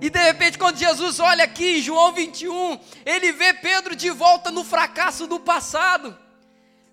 E 0.00 0.08
de 0.08 0.18
repente, 0.18 0.58
quando 0.58 0.76
Jesus 0.76 1.20
olha 1.20 1.44
aqui 1.44 1.78
em 1.78 1.82
João 1.82 2.12
21, 2.12 2.80
ele 3.04 3.32
vê 3.32 3.52
Pedro 3.52 3.94
de 3.94 4.10
volta 4.10 4.50
no 4.50 4.64
fracasso 4.64 5.26
do 5.26 5.38
passado, 5.38 6.16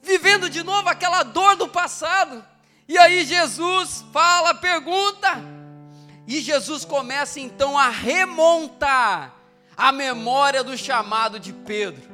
vivendo 0.08 0.50
de 0.50 0.64
novo 0.64 0.90
aquela 0.90 1.22
dor 1.22 1.56
do 1.56 1.68
passado. 1.68 2.44
E 2.88 2.98
aí 2.98 3.26
Jesus 3.26 4.04
fala, 4.12 4.56
pergunta: 4.56 5.38
e 6.28 6.42
Jesus 6.42 6.84
começa 6.84 7.40
então 7.40 7.78
a 7.78 7.90
remontar 7.90 9.34
a 9.76 9.92
memória 9.92 10.64
do 10.64 10.78
chamado 10.78 11.40
de 11.40 11.54
Pedro. 11.54 12.10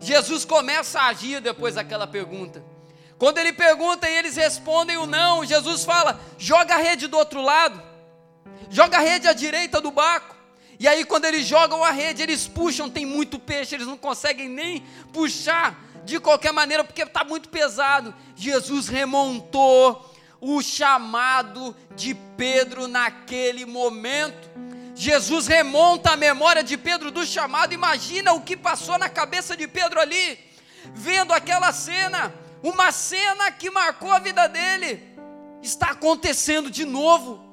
Jesus 0.00 0.44
começa 0.44 1.00
a 1.00 1.06
agir 1.06 1.40
depois 1.40 1.74
daquela 1.76 2.06
pergunta. 2.06 2.64
Quando 3.16 3.38
ele 3.38 3.52
pergunta 3.52 4.08
e 4.08 4.16
eles 4.16 4.36
respondem 4.36 4.96
o 4.96 5.06
não, 5.06 5.44
Jesus 5.44 5.84
fala: 5.84 6.20
joga 6.36 6.74
a 6.74 6.78
rede 6.78 7.06
do 7.06 7.16
outro 7.16 7.40
lado, 7.42 7.80
joga 8.70 8.98
a 8.98 9.00
rede 9.00 9.28
à 9.28 9.32
direita 9.32 9.80
do 9.80 9.90
barco. 9.90 10.34
E 10.78 10.88
aí, 10.88 11.04
quando 11.04 11.24
eles 11.24 11.46
jogam 11.46 11.84
a 11.84 11.92
rede, 11.92 12.22
eles 12.22 12.48
puxam, 12.48 12.90
tem 12.90 13.06
muito 13.06 13.38
peixe, 13.38 13.76
eles 13.76 13.86
não 13.86 13.96
conseguem 13.96 14.48
nem 14.48 14.80
puxar 15.12 15.83
de 16.04 16.20
qualquer 16.20 16.52
maneira, 16.52 16.84
porque 16.84 17.02
está 17.02 17.24
muito 17.24 17.48
pesado. 17.48 18.14
Jesus 18.36 18.88
remontou 18.88 20.14
o 20.40 20.60
chamado 20.62 21.74
de 21.96 22.14
Pedro 22.36 22.86
naquele 22.86 23.64
momento. 23.64 24.50
Jesus 24.94 25.46
remonta 25.46 26.12
a 26.12 26.16
memória 26.16 26.62
de 26.62 26.76
Pedro 26.76 27.10
do 27.10 27.26
chamado, 27.26 27.74
imagina 27.74 28.32
o 28.32 28.42
que 28.42 28.56
passou 28.56 28.96
na 28.96 29.08
cabeça 29.08 29.56
de 29.56 29.66
Pedro 29.66 30.00
ali, 30.00 30.38
vendo 30.94 31.32
aquela 31.32 31.72
cena, 31.72 32.32
uma 32.62 32.92
cena 32.92 33.50
que 33.50 33.70
marcou 33.70 34.12
a 34.12 34.20
vida 34.20 34.46
dele, 34.46 35.02
está 35.62 35.90
acontecendo 35.90 36.70
de 36.70 36.84
novo. 36.84 37.43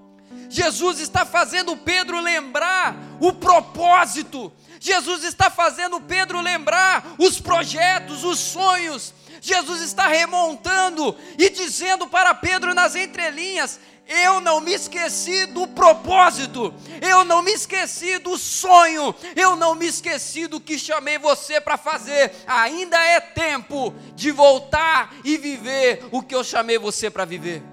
Jesus 0.52 1.00
está 1.00 1.26
fazendo 1.26 1.78
Pedro 1.78 2.20
lembrar 2.20 2.94
o 3.22 3.32
propósito, 3.32 4.52
Jesus 4.82 5.24
está 5.24 5.50
fazendo 5.50 6.02
Pedro 6.02 6.42
lembrar 6.42 7.16
os 7.18 7.40
projetos, 7.40 8.26
os 8.26 8.38
sonhos, 8.38 9.14
Jesus 9.40 9.82
está 9.82 10.08
remontando 10.08 11.16
e 11.38 11.50
dizendo 11.50 12.06
para 12.06 12.34
Pedro 12.34 12.74
nas 12.74 12.96
entrelinhas: 12.96 13.80
eu 14.06 14.42
não 14.42 14.60
me 14.60 14.74
esqueci 14.74 15.46
do 15.46 15.66
propósito, 15.70 16.74
eu 17.02 17.24
não 17.24 17.42
me 17.42 17.54
esqueci 17.54 18.18
do 18.18 18.38
sonho, 18.38 19.16
eu 19.38 19.56
não 19.56 19.74
me 19.74 19.88
esqueci 19.88 20.48
do 20.48 20.60
que 20.60 20.78
chamei 20.78 21.18
você 21.18 21.62
para 21.62 21.78
fazer. 21.78 22.30
Ainda 22.46 23.02
é 23.02 23.22
tempo 23.22 23.94
de 24.16 24.32
voltar 24.32 25.14
e 25.24 25.38
viver 25.38 26.04
o 26.12 26.22
que 26.22 26.36
eu 26.36 26.44
chamei 26.44 26.78
você 26.78 27.10
para 27.10 27.24
viver. 27.24 27.71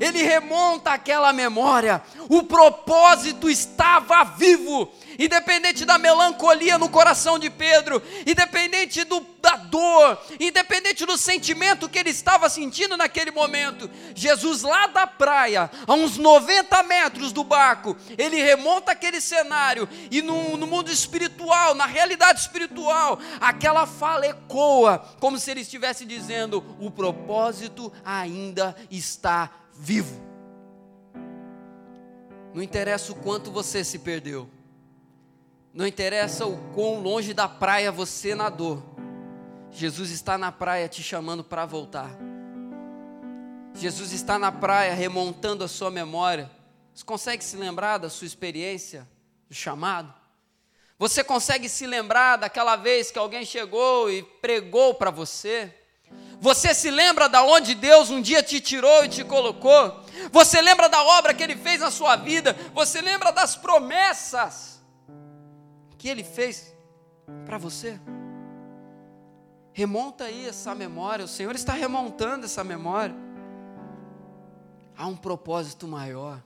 Ele 0.00 0.22
remonta 0.22 0.90
aquela 0.90 1.32
memória, 1.32 2.02
o 2.28 2.42
propósito 2.42 3.48
estava 3.48 4.24
vivo, 4.24 4.90
independente 5.18 5.84
da 5.84 5.98
melancolia 5.98 6.78
no 6.78 6.88
coração 6.88 7.38
de 7.38 7.48
Pedro, 7.48 8.02
independente 8.26 9.04
do, 9.04 9.24
da 9.40 9.56
dor, 9.56 10.18
independente 10.38 11.06
do 11.06 11.16
sentimento 11.16 11.88
que 11.88 11.98
ele 11.98 12.10
estava 12.10 12.48
sentindo 12.48 12.96
naquele 12.96 13.30
momento, 13.30 13.90
Jesus 14.14 14.62
lá 14.62 14.86
da 14.86 15.06
praia, 15.06 15.70
a 15.86 15.94
uns 15.94 16.18
90 16.18 16.82
metros 16.82 17.32
do 17.32 17.44
barco, 17.44 17.96
ele 18.18 18.36
remonta 18.42 18.92
aquele 18.92 19.20
cenário 19.20 19.88
e 20.10 20.20
no, 20.20 20.56
no 20.56 20.66
mundo 20.66 20.90
espiritual, 20.90 21.74
na 21.74 21.86
realidade 21.86 22.40
espiritual, 22.40 23.18
aquela 23.40 23.86
fala 23.86 24.26
ecoa, 24.26 24.98
como 25.20 25.38
se 25.38 25.50
ele 25.50 25.60
estivesse 25.60 26.04
dizendo: 26.04 26.64
o 26.80 26.90
propósito 26.90 27.92
ainda 28.04 28.76
está 28.90 29.46
vivo. 29.46 29.65
Não 32.54 32.62
interessa 32.62 33.12
o 33.12 33.14
quanto 33.14 33.50
você 33.50 33.84
se 33.84 33.98
perdeu. 33.98 34.48
Não 35.72 35.86
interessa 35.86 36.46
o 36.46 36.56
quão 36.74 37.00
longe 37.00 37.34
da 37.34 37.46
praia 37.46 37.92
você 37.92 38.34
nadou. 38.34 38.82
Jesus 39.70 40.10
está 40.10 40.38
na 40.38 40.50
praia 40.50 40.88
te 40.88 41.02
chamando 41.02 41.44
para 41.44 41.66
voltar. 41.66 42.10
Jesus 43.74 44.12
está 44.12 44.38
na 44.38 44.50
praia 44.50 44.94
remontando 44.94 45.62
a 45.62 45.68
sua 45.68 45.90
memória. 45.90 46.50
Você 46.94 47.04
consegue 47.04 47.44
se 47.44 47.56
lembrar 47.56 47.98
da 47.98 48.08
sua 48.08 48.26
experiência, 48.26 49.06
do 49.50 49.54
chamado? 49.54 50.14
Você 50.98 51.22
consegue 51.22 51.68
se 51.68 51.86
lembrar 51.86 52.38
daquela 52.38 52.74
vez 52.74 53.10
que 53.10 53.18
alguém 53.18 53.44
chegou 53.44 54.10
e 54.10 54.22
pregou 54.22 54.94
para 54.94 55.10
você? 55.10 55.74
Você 56.40 56.74
se 56.74 56.90
lembra 56.90 57.28
da 57.28 57.42
onde 57.42 57.74
Deus 57.74 58.10
um 58.10 58.20
dia 58.20 58.42
te 58.42 58.60
tirou 58.60 59.04
e 59.04 59.08
te 59.08 59.24
colocou? 59.24 60.00
Você 60.30 60.60
lembra 60.60 60.88
da 60.88 61.02
obra 61.02 61.32
que 61.34 61.42
Ele 61.42 61.56
fez 61.56 61.80
na 61.80 61.90
sua 61.90 62.16
vida? 62.16 62.56
Você 62.74 63.00
lembra 63.00 63.32
das 63.32 63.56
promessas? 63.56 64.76
que 66.06 66.08
Ele 66.08 66.22
fez 66.22 66.72
para 67.44 67.58
você. 67.58 67.98
Remonta 69.72 70.24
aí 70.24 70.46
essa 70.46 70.74
memória, 70.74 71.24
o 71.24 71.28
Senhor 71.28 71.54
está 71.54 71.72
remontando 71.72 72.46
essa 72.46 72.62
memória. 72.62 73.14
Há 74.96 75.06
um 75.06 75.16
propósito 75.16 75.86
maior. 75.86 76.40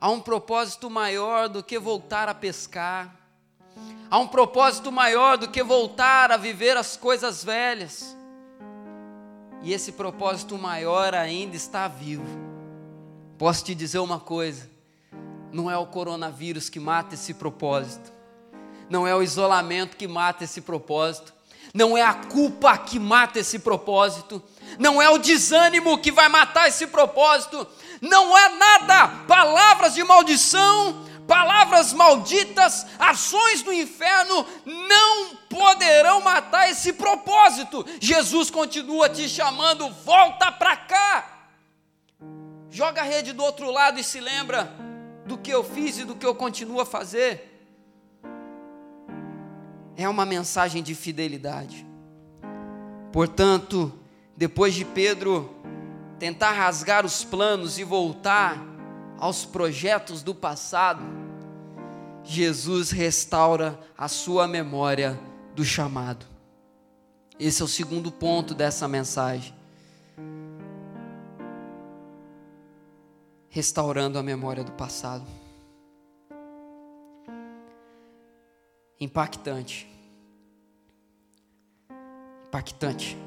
Há 0.00 0.10
um 0.10 0.20
propósito 0.20 0.88
maior 0.88 1.48
do 1.48 1.62
que 1.62 1.78
voltar 1.78 2.28
a 2.28 2.34
pescar. 2.34 3.14
Há 4.10 4.18
um 4.18 4.28
propósito 4.28 4.92
maior 4.92 5.36
do 5.36 5.50
que 5.50 5.62
voltar 5.62 6.30
a 6.30 6.36
viver 6.36 6.76
as 6.76 6.96
coisas 6.96 7.42
velhas. 7.42 8.16
E 9.64 9.72
esse 9.72 9.92
propósito 9.92 10.58
maior 10.58 11.14
ainda 11.14 11.56
está 11.56 11.88
vivo. 11.88 12.26
Posso 13.38 13.64
te 13.64 13.74
dizer 13.74 13.98
uma 13.98 14.20
coisa: 14.20 14.68
não 15.50 15.70
é 15.70 15.78
o 15.78 15.86
coronavírus 15.86 16.68
que 16.68 16.78
mata 16.78 17.14
esse 17.14 17.32
propósito, 17.32 18.12
não 18.90 19.06
é 19.06 19.16
o 19.16 19.22
isolamento 19.22 19.96
que 19.96 20.06
mata 20.06 20.44
esse 20.44 20.60
propósito, 20.60 21.32
não 21.72 21.96
é 21.96 22.02
a 22.02 22.12
culpa 22.12 22.76
que 22.76 22.98
mata 22.98 23.38
esse 23.38 23.58
propósito, 23.58 24.42
não 24.78 25.00
é 25.00 25.08
o 25.08 25.16
desânimo 25.16 25.96
que 25.96 26.12
vai 26.12 26.28
matar 26.28 26.68
esse 26.68 26.86
propósito, 26.86 27.66
não 28.02 28.36
é 28.36 28.50
nada, 28.50 29.08
palavras 29.26 29.94
de 29.94 30.04
maldição, 30.04 31.06
palavras 31.26 31.92
malditas, 31.92 32.86
ações 32.98 33.62
do 33.62 33.72
inferno 33.72 34.46
não 34.64 35.36
poderão 35.48 36.20
matar 36.20 36.70
esse 36.70 36.92
propósito. 36.92 37.84
Jesus 38.00 38.50
continua 38.50 39.08
te 39.08 39.28
chamando, 39.28 39.90
volta 39.90 40.50
para 40.52 40.76
cá. 40.76 41.48
Joga 42.70 43.02
a 43.02 43.04
rede 43.04 43.32
do 43.32 43.42
outro 43.42 43.70
lado 43.70 44.00
e 44.00 44.04
se 44.04 44.20
lembra 44.20 44.72
do 45.26 45.38
que 45.38 45.50
eu 45.50 45.62
fiz 45.62 45.98
e 45.98 46.04
do 46.04 46.16
que 46.16 46.26
eu 46.26 46.34
continuo 46.34 46.80
a 46.80 46.86
fazer. 46.86 47.50
É 49.96 50.08
uma 50.08 50.26
mensagem 50.26 50.82
de 50.82 50.94
fidelidade. 50.94 51.86
Portanto, 53.12 53.96
depois 54.36 54.74
de 54.74 54.84
Pedro 54.84 55.54
tentar 56.18 56.50
rasgar 56.50 57.06
os 57.06 57.22
planos 57.22 57.78
e 57.78 57.84
voltar 57.84 58.73
aos 59.18 59.44
projetos 59.44 60.22
do 60.22 60.34
passado, 60.34 61.02
Jesus 62.22 62.90
restaura 62.90 63.78
a 63.96 64.08
sua 64.08 64.48
memória 64.48 65.18
do 65.54 65.64
chamado. 65.64 66.26
Esse 67.38 67.62
é 67.62 67.64
o 67.64 67.68
segundo 67.68 68.10
ponto 68.10 68.54
dessa 68.54 68.88
mensagem. 68.88 69.54
Restaurando 73.48 74.18
a 74.18 74.22
memória 74.22 74.64
do 74.64 74.72
passado. 74.72 75.26
Impactante. 78.98 79.88
Impactante. 82.48 83.18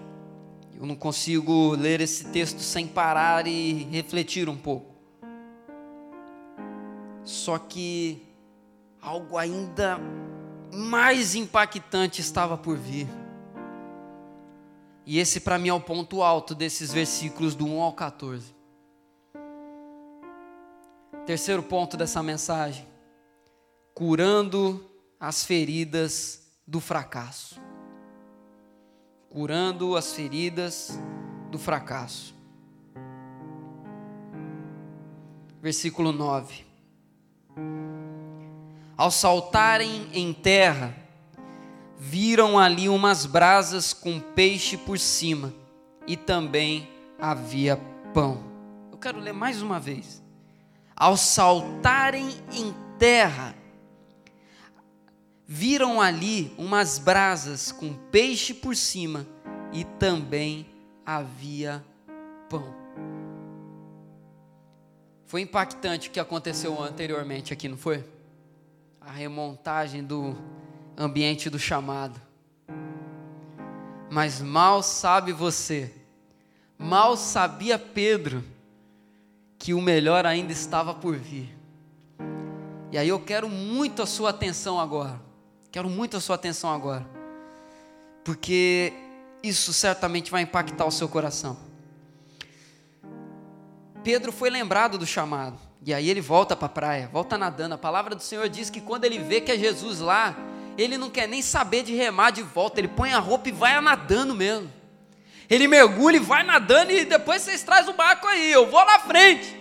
Eu 0.75 0.85
não 0.85 0.95
consigo 0.95 1.71
ler 1.71 2.01
esse 2.01 2.25
texto 2.25 2.59
sem 2.59 2.87
parar 2.87 3.45
e 3.47 3.83
refletir 3.91 4.49
um 4.49 4.57
pouco. 4.57 4.96
Só 7.27 7.59
que 7.59 8.25
algo 9.01 9.37
ainda 9.37 9.99
mais 10.73 11.35
impactante 11.35 12.21
estava 12.21 12.57
por 12.57 12.77
vir. 12.77 13.07
E 15.05 15.19
esse 15.19 15.39
para 15.39 15.57
mim 15.57 15.69
é 15.69 15.73
o 15.73 15.79
ponto 15.79 16.21
alto 16.21 16.55
desses 16.55 16.91
versículos 16.91 17.53
do 17.53 17.65
1 17.65 17.81
ao 17.81 17.93
14. 17.93 18.55
Terceiro 21.25 21.61
ponto 21.61 21.97
dessa 21.97 22.23
mensagem: 22.23 22.87
curando 23.93 24.89
as 25.19 25.45
feridas 25.45 26.47
do 26.65 26.79
fracasso 26.79 27.67
curando 29.29 29.95
as 29.95 30.13
feridas 30.13 30.99
do 31.51 31.59
fracasso. 31.59 32.35
Versículo 35.61 36.11
9. 36.11 36.66
Ao 38.95 39.11
saltarem 39.11 40.07
em 40.13 40.33
terra, 40.33 40.95
viram 41.97 42.57
ali 42.57 42.89
umas 42.89 43.25
brasas 43.25 43.93
com 43.93 44.19
peixe 44.19 44.77
por 44.77 44.97
cima, 44.97 45.53
e 46.07 46.15
também 46.15 46.89
havia 47.19 47.77
pão. 48.13 48.43
Eu 48.91 48.97
quero 48.97 49.19
ler 49.19 49.33
mais 49.33 49.61
uma 49.61 49.79
vez. 49.79 50.23
Ao 50.95 51.15
saltarem 51.15 52.29
em 52.53 52.73
terra, 52.97 53.53
viram 55.45 56.01
ali 56.01 56.53
umas 56.57 56.97
brasas 56.97 57.71
com 57.71 57.93
peixe 57.93 58.53
por 58.53 58.75
cima 58.75 59.27
e 59.71 59.83
também 59.83 60.65
havia 61.05 61.85
pão. 62.49 62.86
Foi 65.27 65.41
impactante 65.41 66.07
o 66.07 66.11
que 66.11 66.21
aconteceu 66.21 66.81
anteriormente 66.81 67.51
aqui, 67.51 67.67
não 67.67 67.77
foi? 67.77 68.01
A 69.01 69.11
remontagem 69.11 70.01
do 70.01 70.37
ambiente 70.97 71.49
do 71.49 71.59
chamado. 71.59 72.19
Mas 74.09 74.41
mal 74.41 74.81
sabe 74.81 75.33
você, 75.33 75.93
mal 76.79 77.17
sabia 77.17 77.77
Pedro, 77.77 78.41
que 79.59 79.73
o 79.73 79.81
melhor 79.81 80.25
ainda 80.25 80.53
estava 80.53 80.93
por 80.93 81.17
vir. 81.17 81.53
E 82.89 82.97
aí 82.97 83.09
eu 83.09 83.19
quero 83.19 83.49
muito 83.49 84.01
a 84.01 84.05
sua 84.05 84.29
atenção 84.29 84.79
agora. 84.79 85.21
Quero 85.69 85.89
muito 85.89 86.15
a 86.15 86.21
sua 86.21 86.35
atenção 86.35 86.73
agora, 86.73 87.05
porque 88.23 88.93
isso 89.43 89.73
certamente 89.73 90.31
vai 90.31 90.41
impactar 90.43 90.85
o 90.85 90.91
seu 90.91 91.09
coração. 91.09 91.66
Pedro 94.03 94.31
foi 94.31 94.49
lembrado 94.49 94.97
do 94.97 95.05
chamado, 95.05 95.57
e 95.85 95.93
aí 95.93 96.09
ele 96.09 96.21
volta 96.21 96.55
para 96.55 96.65
a 96.65 96.69
praia, 96.69 97.09
volta 97.11 97.37
nadando. 97.37 97.75
A 97.75 97.77
palavra 97.77 98.15
do 98.15 98.21
Senhor 98.21 98.47
diz 98.49 98.69
que 98.69 98.81
quando 98.81 99.05
ele 99.05 99.19
vê 99.19 99.41
que 99.41 99.51
é 99.51 99.57
Jesus 99.57 99.99
lá, 99.99 100.35
ele 100.77 100.97
não 100.97 101.09
quer 101.09 101.27
nem 101.27 101.41
saber 101.41 101.83
de 101.83 101.95
remar 101.95 102.31
de 102.31 102.41
volta, 102.41 102.79
ele 102.79 102.87
põe 102.87 103.13
a 103.13 103.19
roupa 103.19 103.49
e 103.49 103.51
vai 103.51 103.79
nadando 103.81 104.33
mesmo. 104.33 104.71
Ele 105.49 105.67
mergulha 105.67 106.17
e 106.17 106.19
vai 106.19 106.43
nadando, 106.43 106.91
e 106.91 107.05
depois 107.05 107.41
vocês 107.41 107.63
trazem 107.63 107.93
o 107.93 107.97
barco 107.97 108.27
aí, 108.27 108.51
eu 108.51 108.69
vou 108.69 108.85
na 108.85 108.99
frente. 108.99 109.57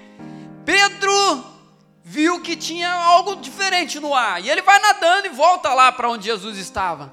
Pedro 0.65 1.45
viu 2.03 2.41
que 2.41 2.57
tinha 2.57 2.89
algo 2.93 3.37
diferente 3.37 3.99
no 3.99 4.15
ar. 4.15 4.43
E 4.43 4.51
ele 4.51 4.63
vai 4.63 4.79
nadando 4.81 5.27
e 5.27 5.31
volta 5.31 5.75
lá 5.75 5.91
para 5.91 6.09
onde 6.09 6.27
Jesus 6.27 6.59
estava. 6.59 7.13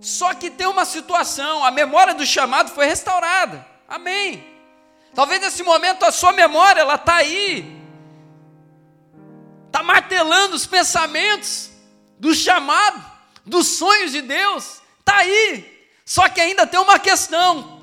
Só 0.00 0.32
que 0.32 0.50
tem 0.50 0.66
uma 0.66 0.86
situação, 0.86 1.62
a 1.62 1.70
memória 1.70 2.14
do 2.14 2.24
chamado 2.24 2.70
foi 2.70 2.86
restaurada. 2.86 3.66
Amém. 3.86 4.42
Talvez 5.14 5.40
nesse 5.40 5.62
momento 5.62 6.04
a 6.04 6.12
sua 6.12 6.32
memória 6.32 6.80
ela 6.80 6.94
está 6.94 7.16
aí, 7.16 7.80
está 9.66 9.82
martelando 9.82 10.54
os 10.54 10.66
pensamentos 10.66 11.70
do 12.18 12.34
chamado, 12.34 13.04
dos 13.44 13.66
sonhos 13.66 14.12
de 14.12 14.22
Deus, 14.22 14.80
está 14.98 15.16
aí. 15.16 15.88
Só 16.04 16.28
que 16.28 16.40
ainda 16.40 16.66
tem 16.66 16.78
uma 16.80 16.98
questão. 16.98 17.80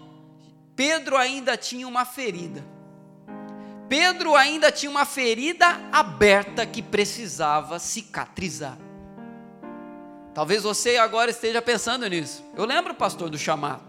Pedro 0.76 1.18
ainda 1.18 1.58
tinha 1.58 1.88
uma 1.88 2.06
ferida. 2.06 2.64
Pedro 3.90 4.36
ainda 4.36 4.72
tinha 4.72 4.90
uma 4.90 5.06
ferida 5.06 5.66
aberta 5.92 6.66
que 6.66 6.82
precisava 6.82 7.80
cicatrizar. 7.80 8.78
Talvez 10.34 10.64
você 10.64 10.98
agora 10.98 11.32
esteja 11.32 11.62
pensando 11.62 12.08
nisso. 12.08 12.46
Eu 12.56 12.66
lembro, 12.66 12.94
pastor, 12.94 13.30
do 13.30 13.38
chamado. 13.38 13.82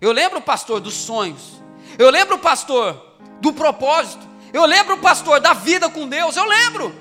Eu 0.00 0.12
lembro, 0.12 0.40
pastor, 0.40 0.80
dos 0.80 0.94
sonhos. 0.94 1.60
Eu 1.98 2.10
lembro, 2.10 2.38
pastor, 2.38 3.16
do 3.40 3.52
propósito. 3.52 4.26
Eu 4.52 4.64
lembro, 4.64 4.98
pastor, 4.98 5.40
da 5.40 5.52
vida 5.52 5.88
com 5.88 6.08
Deus. 6.08 6.36
Eu 6.36 6.44
lembro. 6.44 6.94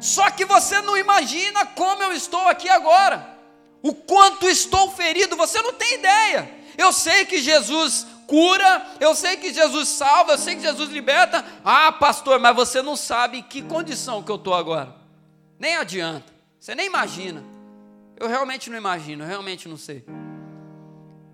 Só 0.00 0.30
que 0.30 0.44
você 0.44 0.80
não 0.80 0.96
imagina 0.96 1.66
como 1.66 2.02
eu 2.02 2.12
estou 2.12 2.46
aqui 2.48 2.68
agora. 2.68 3.36
O 3.82 3.94
quanto 3.94 4.48
estou 4.48 4.90
ferido, 4.90 5.36
você 5.36 5.60
não 5.62 5.72
tem 5.72 5.94
ideia. 5.94 6.50
Eu 6.76 6.92
sei 6.92 7.24
que 7.24 7.40
Jesus 7.40 8.06
cura, 8.26 8.86
eu 9.00 9.14
sei 9.14 9.36
que 9.36 9.52
Jesus 9.52 9.88
salva, 9.88 10.32
eu 10.32 10.38
sei 10.38 10.56
que 10.56 10.62
Jesus 10.62 10.90
liberta. 10.90 11.44
Ah, 11.64 11.92
pastor, 11.92 12.38
mas 12.38 12.54
você 12.54 12.82
não 12.82 12.96
sabe 12.96 13.42
que 13.42 13.62
condição 13.62 14.22
que 14.22 14.30
eu 14.30 14.36
estou 14.36 14.54
agora. 14.54 14.94
Nem 15.58 15.76
adianta, 15.76 16.32
você 16.58 16.74
nem 16.74 16.86
imagina. 16.86 17.42
Eu 18.18 18.28
realmente 18.28 18.68
não 18.68 18.76
imagino, 18.76 19.24
eu 19.24 19.28
realmente 19.28 19.68
não 19.68 19.76
sei. 19.76 20.04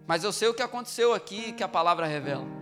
Mas 0.06 0.24
eu 0.24 0.32
sei 0.32 0.48
o 0.48 0.54
que 0.54 0.62
aconteceu 0.62 1.14
aqui, 1.14 1.52
que 1.52 1.62
a 1.62 1.68
palavra 1.68 2.06
revela. 2.06 2.61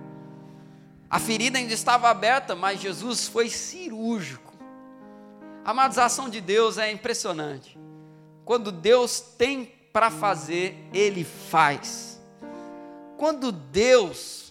A 1.11 1.19
ferida 1.19 1.59
ainda 1.59 1.75
estava 1.75 2.09
aberta, 2.09 2.55
mas 2.55 2.81
Jesus 2.81 3.27
foi 3.27 3.51
cirúrgico. 3.51 4.55
A 5.65 5.73
ação 6.05 6.29
de 6.29 6.41
Deus 6.41 6.79
é 6.79 6.91
impressionante. 6.91 7.77
Quando 8.45 8.71
Deus 8.71 9.21
tem 9.21 9.75
para 9.93 10.11
fazer, 10.11 10.89
Ele 10.93 11.25
faz 11.25 12.11
quando 13.21 13.53
Deus 13.53 14.51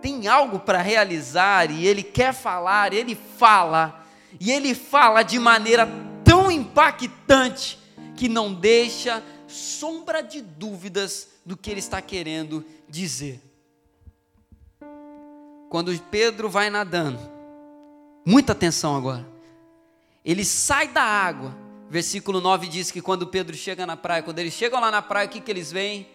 tem 0.00 0.26
algo 0.26 0.58
para 0.58 0.80
realizar 0.80 1.70
e 1.70 1.86
Ele 1.86 2.02
quer 2.02 2.32
falar, 2.32 2.94
Ele 2.94 3.14
fala, 3.14 4.06
e 4.40 4.50
Ele 4.50 4.74
fala 4.74 5.22
de 5.22 5.38
maneira 5.38 5.86
tão 6.24 6.50
impactante 6.50 7.78
que 8.16 8.26
não 8.26 8.54
deixa 8.54 9.22
sombra 9.46 10.22
de 10.22 10.40
dúvidas 10.40 11.28
do 11.44 11.58
que 11.58 11.70
Ele 11.70 11.80
está 11.80 12.00
querendo 12.00 12.64
dizer. 12.88 13.38
Quando 15.68 15.96
Pedro 16.04 16.48
vai 16.48 16.70
nadando, 16.70 17.18
muita 18.24 18.52
atenção 18.52 18.96
agora, 18.96 19.26
ele 20.24 20.44
sai 20.44 20.88
da 20.88 21.02
água. 21.02 21.56
Versículo 21.90 22.40
9 22.40 22.68
diz 22.68 22.90
que 22.90 23.00
quando 23.00 23.26
Pedro 23.26 23.56
chega 23.56 23.86
na 23.86 23.96
praia, 23.96 24.22
quando 24.22 24.38
eles 24.38 24.52
chegam 24.52 24.80
lá 24.80 24.90
na 24.90 25.00
praia, 25.00 25.26
o 25.26 25.30
que, 25.30 25.40
que 25.40 25.50
eles 25.50 25.72
veem? 25.72 26.06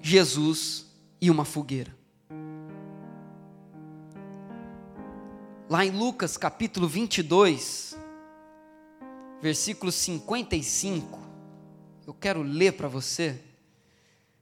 Jesus 0.00 0.86
e 1.20 1.30
uma 1.30 1.44
fogueira. 1.44 1.94
Lá 5.68 5.84
em 5.84 5.90
Lucas 5.90 6.36
capítulo 6.36 6.88
22, 6.88 7.96
versículo 9.40 9.92
55, 9.92 11.18
eu 12.06 12.14
quero 12.14 12.42
ler 12.42 12.72
para 12.72 12.88
você. 12.88 13.40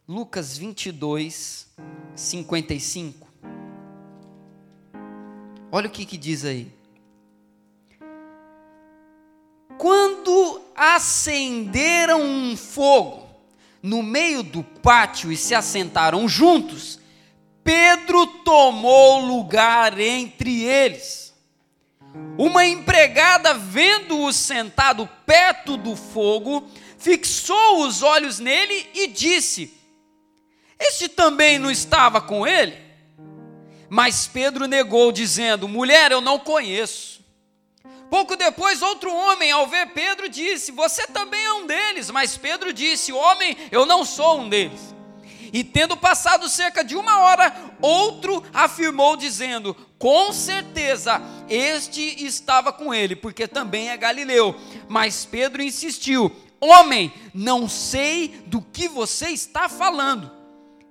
Lucas 0.07 0.57
22, 0.57 1.69
55. 2.15 3.28
Olha 5.71 5.89
o 5.89 5.91
que, 5.91 6.05
que 6.07 6.17
diz 6.17 6.45
aí. 6.45 6.79
acenderam 10.99 12.23
um 12.23 12.57
fogo 12.57 13.29
no 13.83 14.03
meio 14.03 14.43
do 14.43 14.63
pátio 14.63 15.31
e 15.31 15.37
se 15.37 15.55
assentaram 15.55 16.29
juntos, 16.29 16.99
Pedro 17.63 18.27
tomou 18.27 19.21
lugar 19.21 19.99
entre 19.99 20.65
eles. 20.65 21.35
Uma 22.37 22.67
empregada, 22.67 23.55
vendo-o 23.55 24.33
sentado 24.33 25.09
perto 25.27 25.77
do 25.77 25.95
fogo, 25.95 26.67
fixou 26.99 27.87
os 27.87 28.03
olhos 28.03 28.39
nele 28.39 28.89
e 28.95 29.09
disse: 29.09 29.73
Este 30.79 31.09
também 31.09 31.59
não 31.59 31.71
estava 31.71 32.21
com 32.21 32.47
ele? 32.47 32.88
Mas 33.89 34.27
Pedro 34.27 34.67
negou, 34.67 35.11
dizendo: 35.11 35.67
Mulher, 35.67 36.13
eu 36.13 36.21
não 36.21 36.39
conheço. 36.39 37.19
Pouco 38.11 38.37
depois, 38.37 38.81
outro 38.81 39.15
homem, 39.15 39.51
ao 39.51 39.67
ver 39.67 39.89
Pedro, 39.89 40.29
disse: 40.29 40.73
Você 40.73 41.07
também 41.07 41.45
é 41.45 41.53
um 41.55 41.67
deles. 41.67 42.11
Mas 42.11 42.37
Pedro 42.37 42.73
disse: 42.73 43.13
Homem, 43.13 43.57
eu 43.71 43.87
não 43.87 44.05
sou 44.05 44.41
um 44.41 44.49
deles. 44.49 44.95
E 45.53 45.65
tendo 45.65 45.97
passado 45.97 46.49
cerca 46.49 46.85
de 46.85 46.95
uma 46.95 47.21
hora, 47.21 47.55
outro 47.81 48.43
afirmou, 48.53 49.17
dizendo: 49.17 49.75
Com 49.99 50.33
certeza 50.33 51.21
este 51.49 52.25
estava 52.25 52.73
com 52.73 52.93
ele, 52.93 53.17
porque 53.17 53.47
também 53.47 53.91
é 53.91 53.97
galileu. 53.97 54.55
Mas 54.89 55.25
Pedro 55.25 55.63
insistiu: 55.63 56.35
Homem, 56.61 57.13
não 57.35 57.69
sei 57.69 58.43
do 58.47 58.61
que 58.61 58.89
você 58.89 59.29
está 59.29 59.69
falando. 59.69 60.38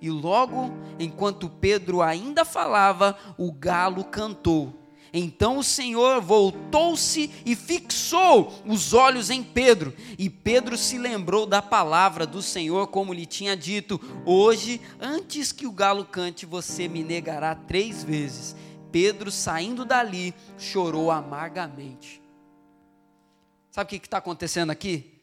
E 0.02 0.10
logo, 0.10 0.72
enquanto 1.00 1.50
Pedro 1.50 2.02
ainda 2.02 2.46
falava, 2.46 3.18
o 3.38 3.52
galo 3.52 4.04
cantou. 4.04 4.74
Então 5.14 5.58
o 5.58 5.64
Senhor 5.64 6.22
voltou-se 6.22 7.32
e 7.46 7.56
fixou 7.56 8.54
os 8.66 8.94
olhos 8.94 9.30
em 9.30 9.42
Pedro, 9.42 9.94
e 10.18 10.30
Pedro 10.30 10.78
se 10.78 10.98
lembrou 10.98 11.46
da 11.46 11.62
palavra 11.62 12.26
do 12.26 12.42
Senhor, 12.42 12.88
como 12.88 13.14
lhe 13.14 13.26
tinha 13.26 13.56
dito: 13.56 14.00
Hoje, 14.26 14.82
antes 15.00 15.52
que 15.52 15.66
o 15.66 15.72
galo 15.72 16.06
cante, 16.06 16.46
você 16.46 16.88
me 16.88 17.04
negará 17.04 17.56
três 17.56 18.04
vezes. 18.04 18.56
Pedro, 18.92 19.32
saindo 19.32 19.86
dali, 19.86 20.34
chorou 20.58 21.12
amargamente. 21.12 22.22
Sabe 23.72 23.96
o 23.96 24.00
que 24.00 24.06
está 24.06 24.18
acontecendo 24.18 24.72
aqui? 24.72 25.14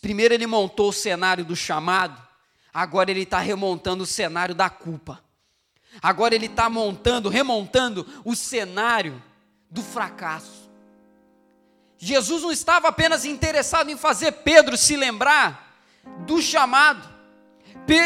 Primeiro 0.00 0.34
ele 0.34 0.46
montou 0.46 0.88
o 0.88 0.92
cenário 0.92 1.44
do 1.44 1.54
chamado, 1.54 2.20
agora 2.74 3.10
ele 3.10 3.22
está 3.22 3.38
remontando 3.38 4.02
o 4.02 4.06
cenário 4.06 4.54
da 4.54 4.68
culpa. 4.68 5.22
Agora 6.02 6.34
ele 6.34 6.46
está 6.46 6.68
montando, 6.68 7.28
remontando 7.28 8.04
o 8.24 8.34
cenário 8.34 9.22
do 9.70 9.80
fracasso. 9.80 10.68
Jesus 11.96 12.42
não 12.42 12.50
estava 12.50 12.88
apenas 12.88 13.24
interessado 13.24 13.88
em 13.90 13.96
fazer 13.96 14.32
Pedro 14.32 14.76
se 14.76 14.96
lembrar 14.96 15.78
do 16.26 16.42
chamado. 16.42 17.08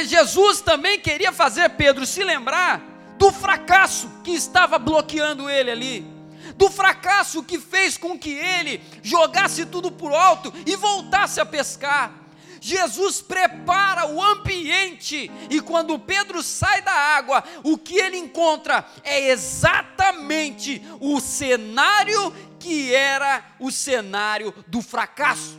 Jesus 0.06 0.60
também 0.60 1.00
queria 1.00 1.32
fazer 1.32 1.70
Pedro 1.70 2.04
se 2.04 2.22
lembrar 2.22 2.82
do 3.16 3.32
fracasso 3.32 4.08
que 4.22 4.32
estava 4.32 4.78
bloqueando 4.78 5.48
ele 5.48 5.70
ali 5.70 6.18
do 6.56 6.70
fracasso 6.70 7.42
que 7.42 7.58
fez 7.58 7.96
com 7.96 8.18
que 8.18 8.30
ele 8.30 8.82
jogasse 9.02 9.66
tudo 9.66 9.90
por 9.90 10.12
alto 10.12 10.52
e 10.66 10.74
voltasse 10.76 11.40
a 11.40 11.46
pescar. 11.46 12.12
Jesus 12.60 13.20
prepara 13.20 14.06
o 14.06 14.22
ambiente, 14.22 15.30
e 15.50 15.60
quando 15.60 15.98
Pedro 15.98 16.42
sai 16.42 16.82
da 16.82 16.92
água, 16.92 17.44
o 17.62 17.76
que 17.78 17.96
ele 17.96 18.16
encontra 18.16 18.86
é 19.04 19.30
exatamente 19.30 20.82
o 21.00 21.20
cenário 21.20 22.34
que 22.58 22.94
era 22.94 23.44
o 23.58 23.70
cenário 23.70 24.52
do 24.66 24.82
fracasso. 24.82 25.58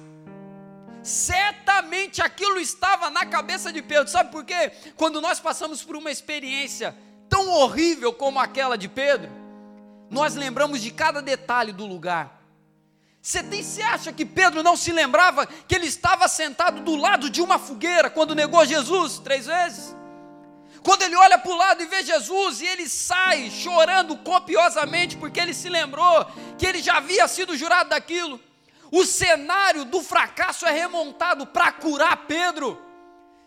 Certamente 1.02 2.22
aquilo 2.22 2.60
estava 2.60 3.10
na 3.10 3.26
cabeça 3.26 3.72
de 3.72 3.82
Pedro, 3.82 4.10
sabe 4.10 4.32
por 4.32 4.44
quê? 4.44 4.72
Quando 4.96 5.22
nós 5.22 5.40
passamos 5.40 5.82
por 5.82 5.96
uma 5.96 6.12
experiência 6.12 6.96
tão 7.30 7.50
horrível 7.50 8.12
como 8.12 8.40
aquela 8.40 8.78
de 8.78 8.90
Pedro, 8.90 9.30
nós 10.10 10.36
lembramos 10.36 10.82
de 10.82 10.92
cada 10.92 11.22
detalhe 11.22 11.72
do 11.72 11.86
lugar. 11.86 12.39
Você, 13.30 13.44
tem, 13.44 13.64
acha 13.84 14.12
que 14.12 14.26
Pedro 14.26 14.64
não 14.64 14.76
se 14.76 14.92
lembrava 14.92 15.46
que 15.46 15.76
ele 15.76 15.86
estava 15.86 16.28
sentado 16.28 16.82
do 16.82 16.96
lado 16.96 17.30
de 17.30 17.44
uma 17.44 17.60
fogueira 17.60 18.10
quando 18.10 18.34
negou 18.34 18.66
Jesus 18.66 19.20
três 19.20 19.46
vezes? 19.46 19.96
Quando 20.82 21.04
ele 21.04 21.16
olha 21.16 21.38
para 21.38 21.52
o 21.52 21.56
lado 21.56 21.84
e 21.84 21.86
vê 21.86 22.02
Jesus 22.02 22.60
e 22.60 22.66
ele 22.66 22.90
sai 22.90 23.52
chorando 23.52 24.18
copiosamente 24.18 25.16
porque 25.16 25.40
ele 25.40 25.54
se 25.54 25.70
lembrou 25.70 26.26
que 26.58 26.66
ele 26.66 26.82
já 26.82 26.98
havia 26.98 27.28
sido 27.28 27.56
jurado 27.56 27.92
daquilo. 27.92 28.42
O 28.92 29.06
cenário 29.06 29.86
do 29.86 30.02
fracasso 30.02 30.66
é 30.66 30.72
remontado 30.72 31.46
para 31.46 31.72
curar 31.72 32.26
Pedro. 32.26 32.82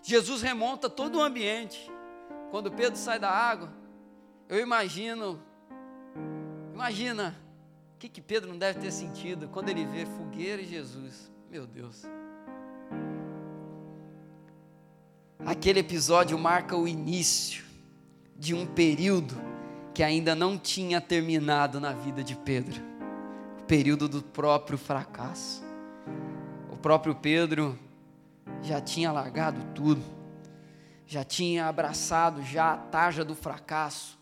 Jesus 0.00 0.42
remonta 0.42 0.88
todo 0.88 1.18
o 1.18 1.22
ambiente. 1.22 1.90
Quando 2.52 2.70
Pedro 2.70 2.96
sai 2.96 3.18
da 3.18 3.30
água, 3.30 3.68
eu 4.48 4.60
imagino 4.60 5.42
Imagina 6.72 7.36
que, 8.02 8.08
que 8.08 8.20
Pedro 8.20 8.50
não 8.50 8.58
deve 8.58 8.80
ter 8.80 8.90
sentido 8.90 9.46
quando 9.46 9.68
ele 9.68 9.86
vê 9.86 10.04
fogueira 10.04 10.60
e 10.60 10.66
Jesus. 10.66 11.30
Meu 11.48 11.64
Deus. 11.64 12.02
Aquele 15.46 15.78
episódio 15.78 16.36
marca 16.36 16.76
o 16.76 16.88
início 16.88 17.64
de 18.36 18.54
um 18.54 18.66
período 18.66 19.36
que 19.94 20.02
ainda 20.02 20.34
não 20.34 20.58
tinha 20.58 21.00
terminado 21.00 21.78
na 21.78 21.92
vida 21.92 22.24
de 22.24 22.34
Pedro 22.34 22.82
o 23.60 23.64
período 23.66 24.08
do 24.08 24.20
próprio 24.20 24.76
fracasso. 24.76 25.62
O 26.72 26.76
próprio 26.76 27.14
Pedro 27.14 27.78
já 28.62 28.80
tinha 28.80 29.12
largado 29.12 29.62
tudo, 29.76 30.02
já 31.06 31.22
tinha 31.22 31.66
abraçado 31.66 32.42
já 32.42 32.72
a 32.72 32.76
tarja 32.78 33.24
do 33.24 33.36
fracasso, 33.36 34.18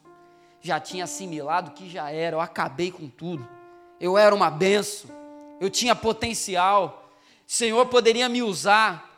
já 0.61 0.78
tinha 0.78 1.05
assimilado 1.05 1.70
que 1.70 1.89
já 1.89 2.11
era, 2.11 2.37
eu 2.37 2.43
acabei 2.43 2.93
com 2.93 3.09
tudo. 3.09 3.59
Eu 4.01 4.16
era 4.16 4.34
uma 4.34 4.51
benção, 4.51 5.11
eu 5.61 5.68
tinha 5.68 5.94
potencial, 5.94 7.12
o 7.46 7.53
Senhor 7.53 7.84
poderia 7.86 8.28
me 8.28 8.42
usar. 8.42 9.09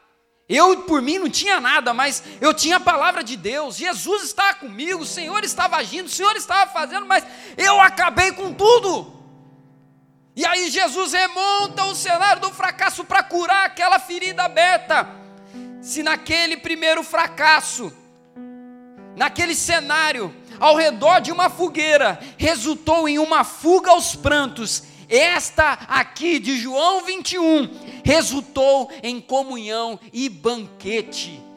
Eu, 0.48 0.82
por 0.82 1.00
mim, 1.00 1.18
não 1.18 1.30
tinha 1.30 1.60
nada, 1.60 1.94
mas 1.94 2.22
eu 2.40 2.52
tinha 2.52 2.76
a 2.76 2.80
palavra 2.80 3.22
de 3.22 3.36
Deus, 3.36 3.76
Jesus 3.76 4.24
estava 4.24 4.54
comigo, 4.54 5.02
o 5.02 5.06
Senhor 5.06 5.44
estava 5.44 5.76
agindo, 5.76 6.06
o 6.06 6.10
Senhor 6.10 6.34
estava 6.34 6.70
fazendo, 6.70 7.06
mas 7.06 7.24
eu 7.56 7.80
acabei 7.80 8.32
com 8.32 8.52
tudo. 8.52 9.22
E 10.34 10.44
aí 10.44 10.68
Jesus 10.70 11.12
remonta 11.12 11.84
o 11.84 11.94
cenário 11.94 12.42
do 12.42 12.50
fracasso 12.50 13.04
para 13.04 13.22
curar 13.22 13.66
aquela 13.66 13.98
ferida 13.98 14.42
aberta. 14.42 15.08
Se 15.80 16.02
naquele 16.02 16.56
primeiro 16.56 17.02
fracasso, 17.02 17.92
naquele 19.14 19.54
cenário, 19.54 20.34
ao 20.62 20.76
redor 20.76 21.20
de 21.20 21.32
uma 21.32 21.50
fogueira, 21.50 22.20
resultou 22.38 23.08
em 23.08 23.18
uma 23.18 23.42
fuga 23.42 23.90
aos 23.90 24.14
prantos. 24.14 24.84
Esta 25.08 25.72
aqui 25.88 26.38
de 26.38 26.56
João 26.56 27.04
21 27.04 27.68
resultou 28.04 28.88
em 29.02 29.20
comunhão 29.20 29.98
e 30.12 30.28
banquete. 30.28 31.51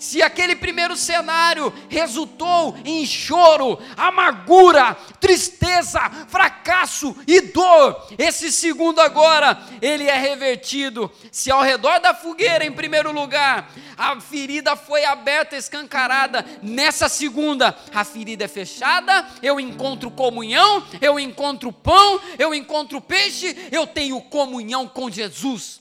Se 0.00 0.22
aquele 0.22 0.56
primeiro 0.56 0.96
cenário 0.96 1.70
resultou 1.86 2.74
em 2.86 3.04
choro, 3.04 3.78
amargura, 3.98 4.94
tristeza, 5.20 6.00
fracasso 6.26 7.14
e 7.26 7.42
dor, 7.42 8.08
esse 8.16 8.50
segundo 8.50 8.98
agora, 8.98 9.62
ele 9.82 10.04
é 10.04 10.18
revertido. 10.18 11.12
Se 11.30 11.50
ao 11.50 11.60
redor 11.60 12.00
da 12.00 12.14
fogueira, 12.14 12.64
em 12.64 12.72
primeiro 12.72 13.12
lugar, 13.12 13.70
a 13.94 14.18
ferida 14.18 14.74
foi 14.74 15.04
aberta, 15.04 15.54
escancarada, 15.54 16.46
nessa 16.62 17.06
segunda, 17.06 17.76
a 17.94 18.02
ferida 18.02 18.46
é 18.46 18.48
fechada, 18.48 19.26
eu 19.42 19.60
encontro 19.60 20.10
comunhão, 20.10 20.82
eu 20.98 21.20
encontro 21.20 21.70
pão, 21.70 22.18
eu 22.38 22.54
encontro 22.54 23.02
peixe, 23.02 23.54
eu 23.70 23.86
tenho 23.86 24.18
comunhão 24.22 24.88
com 24.88 25.10
Jesus 25.10 25.78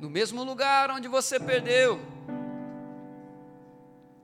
no 0.00 0.08
mesmo 0.08 0.42
lugar 0.42 0.90
onde 0.90 1.06
você 1.06 1.38
perdeu, 1.38 2.00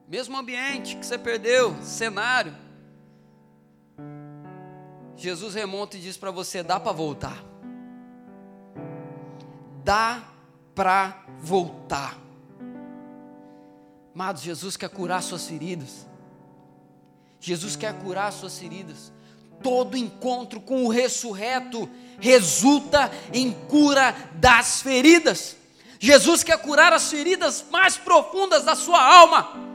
mesmo 0.08 0.36
ambiente 0.36 0.96
que 0.96 1.04
você 1.04 1.18
perdeu, 1.18 1.76
cenário. 1.82 2.54
Jesus 5.16 5.54
remonta 5.54 5.96
e 5.96 6.00
diz 6.00 6.16
para 6.16 6.30
você: 6.30 6.62
dá 6.62 6.80
para 6.80 6.92
voltar. 6.92 7.44
Dá 9.84 10.22
para 10.74 11.24
voltar. 11.40 12.16
Amados, 14.14 14.42
Jesus 14.42 14.76
quer 14.76 14.88
curar 14.88 15.22
suas 15.22 15.46
feridas. 15.46 16.06
Jesus 17.38 17.76
quer 17.76 17.92
curar 17.98 18.32
suas 18.32 18.58
feridas. 18.58 19.12
Todo 19.62 19.96
encontro 19.96 20.60
com 20.60 20.84
o 20.84 20.88
ressurreto 20.88 21.88
resulta 22.18 23.10
em 23.32 23.52
cura 23.52 24.14
das 24.34 24.80
feridas. 24.80 25.56
Jesus 25.98 26.42
quer 26.42 26.58
curar 26.58 26.92
as 26.92 27.10
feridas 27.10 27.64
mais 27.70 27.96
profundas 27.96 28.64
da 28.64 28.74
sua 28.74 29.02
alma. 29.02 29.66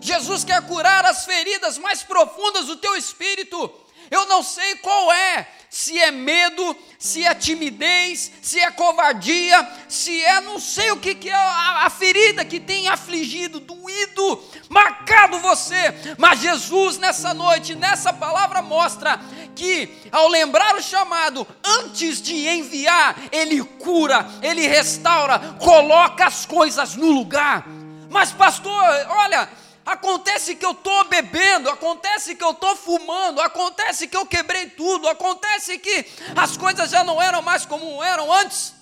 Jesus 0.00 0.44
quer 0.44 0.66
curar 0.66 1.04
as 1.04 1.24
feridas 1.24 1.78
mais 1.78 2.02
profundas 2.02 2.66
do 2.66 2.76
teu 2.76 2.96
espírito. 2.96 3.70
Eu 4.10 4.26
não 4.26 4.42
sei 4.42 4.74
qual 4.76 5.12
é, 5.12 5.46
se 5.68 5.96
é 5.96 6.10
medo, 6.10 6.76
se 6.98 7.24
é 7.24 7.32
timidez, 7.32 8.32
se 8.42 8.58
é 8.58 8.68
covardia, 8.72 9.68
se 9.88 10.20
é 10.24 10.40
não 10.40 10.58
sei 10.58 10.90
o 10.90 10.96
que, 10.96 11.14
que 11.14 11.30
é 11.30 11.34
a, 11.34 11.86
a 11.86 11.90
ferida 11.90 12.44
que 12.44 12.58
tem 12.58 12.88
afligido, 12.88 13.60
doído, 13.60 14.42
marcado 14.68 15.38
você. 15.38 15.94
Mas 16.18 16.40
Jesus, 16.40 16.98
nessa 16.98 17.32
noite, 17.32 17.76
nessa 17.76 18.12
palavra, 18.12 18.60
mostra 18.62 19.20
que, 19.54 19.88
ao 20.10 20.28
lembrar 20.28 20.76
o 20.76 20.82
chamado, 20.82 21.46
antes 21.64 22.20
de 22.20 22.48
enviar, 22.48 23.16
Ele 23.30 23.62
cura, 23.62 24.26
Ele 24.42 24.66
restaura, 24.66 25.38
coloca 25.58 26.26
as 26.26 26.46
coisas 26.46 26.96
no 26.96 27.10
lugar. 27.10 27.66
Mas, 28.08 28.32
pastor, 28.32 28.82
olha, 29.08 29.48
Acontece 29.84 30.54
que 30.54 30.64
eu 30.64 30.72
estou 30.72 31.04
bebendo, 31.08 31.68
acontece 31.68 32.36
que 32.36 32.44
eu 32.44 32.50
estou 32.50 32.76
fumando, 32.76 33.40
acontece 33.40 34.06
que 34.06 34.16
eu 34.16 34.24
quebrei 34.26 34.68
tudo, 34.68 35.08
acontece 35.08 35.78
que 35.78 36.06
as 36.36 36.56
coisas 36.56 36.90
já 36.90 37.02
não 37.02 37.20
eram 37.20 37.42
mais 37.42 37.64
como 37.66 38.00
eram 38.02 38.32
antes. 38.32 38.74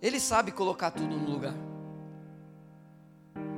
Ele 0.00 0.20
sabe 0.20 0.52
colocar 0.52 0.90
tudo 0.90 1.16
no 1.16 1.28
lugar. 1.28 1.54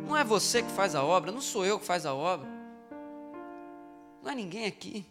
Não 0.07 0.17
é 0.17 0.23
você 0.23 0.63
que 0.63 0.71
faz 0.71 0.95
a 0.95 1.03
obra, 1.03 1.33
não 1.33 1.41
sou 1.41 1.67
eu 1.67 1.79
que 1.79 1.85
faz 1.85 2.07
a 2.07 2.15
obra. 2.15 2.56
Não 4.27 4.33
é 4.33 4.35
ninguém 4.35 4.67
aqui. 4.67 5.07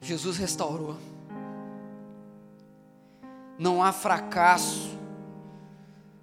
Jesus 0.00 0.38
restaurou. 0.38 0.96
Não 3.58 3.82
há 3.82 3.92
fracasso 3.92 4.96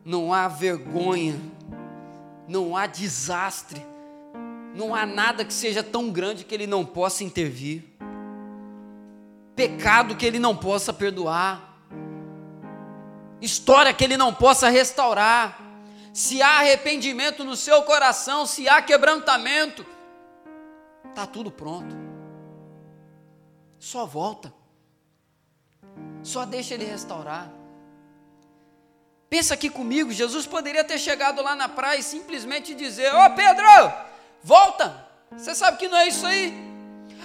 não 0.06 0.32
há 0.32 0.48
vergonha, 0.48 1.36
não 2.48 2.78
há 2.78 2.86
desastre, 2.86 3.84
não 4.76 4.94
há 4.94 5.04
nada 5.04 5.44
que 5.44 5.52
seja 5.52 5.82
tão 5.82 6.12
grande 6.12 6.44
que 6.46 6.54
Ele 6.54 6.68
não 6.68 6.86
possa 6.86 7.24
intervir, 7.24 7.84
pecado 9.56 10.16
que 10.16 10.24
Ele 10.24 10.38
não 10.38 10.56
possa 10.56 10.94
perdoar, 10.94 11.76
história 13.42 13.92
que 13.92 14.04
Ele 14.04 14.16
não 14.16 14.32
possa 14.32 14.70
restaurar. 14.70 15.65
Se 16.16 16.42
há 16.42 16.60
arrependimento 16.60 17.44
no 17.44 17.58
seu 17.58 17.84
coração, 17.84 18.46
se 18.46 18.70
há 18.70 18.82
quebrantamento, 18.82 19.86
está 21.10 21.28
tudo 21.28 21.52
pronto. 21.52 21.94
Só 23.78 24.06
volta, 24.06 24.54
só 26.24 26.46
deixa 26.46 26.74
Ele 26.74 26.86
restaurar. 26.86 27.52
Pensa 29.30 29.56
aqui 29.56 29.70
comigo, 29.70 30.14
Jesus 30.14 30.48
poderia 30.48 30.86
ter 30.86 31.00
chegado 31.00 31.42
lá 31.42 31.54
na 31.54 31.68
praia 31.68 32.00
e 32.00 32.04
simplesmente 32.04 32.74
dizer: 32.74 33.14
Ô 33.14 33.26
oh, 33.26 33.30
Pedro, 33.32 33.68
volta! 34.42 35.06
Você 35.34 35.54
sabe 35.54 35.78
que 35.78 35.90
não 35.90 35.98
é 35.98 36.08
isso 36.08 36.26
aí? 36.26 36.54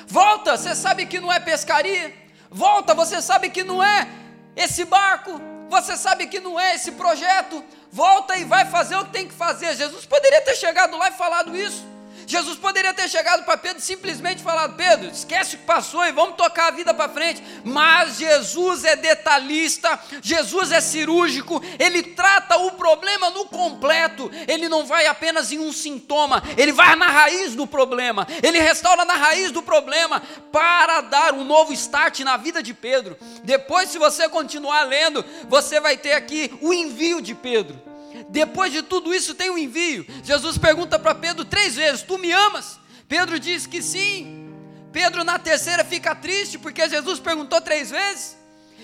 Volta, 0.08 0.56
você 0.56 0.74
sabe 0.74 1.06
que 1.06 1.20
não 1.20 1.32
é 1.32 1.38
pescaria? 1.38 2.12
Volta, 2.50 2.92
você 2.92 3.22
sabe 3.22 3.50
que 3.50 3.62
não 3.62 3.80
é 3.80 4.08
esse 4.56 4.84
barco? 4.84 5.49
Você 5.70 5.96
sabe 5.96 6.26
que 6.26 6.40
não 6.40 6.58
é 6.58 6.74
esse 6.74 6.90
projeto? 6.92 7.64
Volta 7.92 8.36
e 8.36 8.44
vai 8.44 8.66
fazer 8.66 8.96
o 8.96 9.04
que 9.04 9.12
tem 9.12 9.28
que 9.28 9.32
fazer. 9.32 9.76
Jesus 9.76 10.04
poderia 10.04 10.40
ter 10.40 10.56
chegado 10.56 10.98
lá 10.98 11.08
e 11.08 11.12
falado 11.12 11.56
isso. 11.56 11.86
Jesus 12.30 12.56
poderia 12.58 12.94
ter 12.94 13.08
chegado 13.08 13.44
para 13.44 13.56
Pedro 13.56 13.78
e 13.78 13.84
simplesmente 13.84 14.40
falado: 14.40 14.76
Pedro, 14.76 15.08
esquece 15.08 15.56
o 15.56 15.58
que 15.58 15.64
passou 15.64 16.06
e 16.06 16.12
vamos 16.12 16.36
tocar 16.36 16.68
a 16.68 16.70
vida 16.70 16.94
para 16.94 17.08
frente. 17.08 17.42
Mas 17.64 18.18
Jesus 18.18 18.84
é 18.84 18.94
detalhista, 18.94 19.98
Jesus 20.22 20.70
é 20.70 20.80
cirúrgico, 20.80 21.60
ele 21.76 22.02
trata 22.04 22.56
o 22.56 22.70
problema 22.72 23.30
no 23.30 23.46
completo. 23.46 24.30
Ele 24.46 24.68
não 24.68 24.86
vai 24.86 25.06
apenas 25.06 25.50
em 25.50 25.58
um 25.58 25.72
sintoma, 25.72 26.40
ele 26.56 26.72
vai 26.72 26.94
na 26.94 27.08
raiz 27.08 27.56
do 27.56 27.66
problema, 27.66 28.28
ele 28.42 28.60
restaura 28.60 29.04
na 29.04 29.14
raiz 29.14 29.50
do 29.50 29.60
problema 29.60 30.22
para 30.52 31.00
dar 31.00 31.34
um 31.34 31.42
novo 31.42 31.72
start 31.72 32.20
na 32.20 32.36
vida 32.36 32.62
de 32.62 32.72
Pedro. 32.72 33.18
Depois, 33.42 33.88
se 33.88 33.98
você 33.98 34.28
continuar 34.28 34.84
lendo, 34.84 35.24
você 35.48 35.80
vai 35.80 35.96
ter 35.96 36.12
aqui 36.12 36.56
o 36.60 36.72
envio 36.72 37.20
de 37.20 37.34
Pedro. 37.34 37.89
Depois 38.30 38.72
de 38.72 38.82
tudo 38.82 39.12
isso, 39.12 39.34
tem 39.34 39.50
um 39.50 39.58
envio. 39.58 40.06
Jesus 40.22 40.56
pergunta 40.56 40.98
para 40.98 41.14
Pedro 41.14 41.44
três 41.44 41.74
vezes: 41.74 42.02
Tu 42.02 42.16
me 42.16 42.30
amas? 42.30 42.78
Pedro 43.08 43.38
diz 43.40 43.66
que 43.66 43.82
sim. 43.82 44.48
Pedro, 44.92 45.24
na 45.24 45.38
terceira, 45.38 45.84
fica 45.84 46.14
triste 46.14 46.58
porque 46.58 46.88
Jesus 46.88 47.18
perguntou 47.18 47.60
três 47.60 47.90
vezes. 47.90 48.36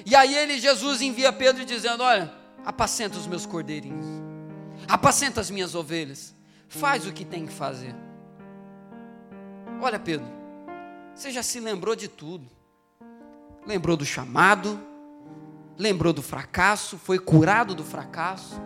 E 0.05 0.15
aí 0.15 0.35
ele, 0.35 0.59
Jesus, 0.59 1.01
envia 1.01 1.33
Pedro 1.33 1.65
dizendo: 1.65 2.03
Olha, 2.03 2.33
apacenta 2.65 3.17
os 3.17 3.27
meus 3.27 3.47
cordeirinhos, 3.47 4.07
apacenta 4.89 5.41
as 5.41 5.49
minhas 5.49 5.77
ovelhas, 5.77 6.35
faz 6.69 7.07
o 7.07 7.13
que 7.13 7.25
tem 7.25 7.47
que 7.47 7.53
fazer. 7.53 7.95
Olha, 9.81 9.99
Pedro, 9.99 10.27
você 11.15 11.31
já 11.31 11.43
se 11.43 11.61
lembrou 11.61 11.95
de 11.95 12.09
tudo. 12.09 12.51
Lembrou 13.65 13.97
do 13.97 14.05
chamado, 14.05 14.81
lembrou 15.77 16.13
do 16.13 16.23
fracasso, 16.23 16.99
foi 16.99 17.19
curado 17.19 17.75
do 17.75 17.85
fracasso 17.85 18.61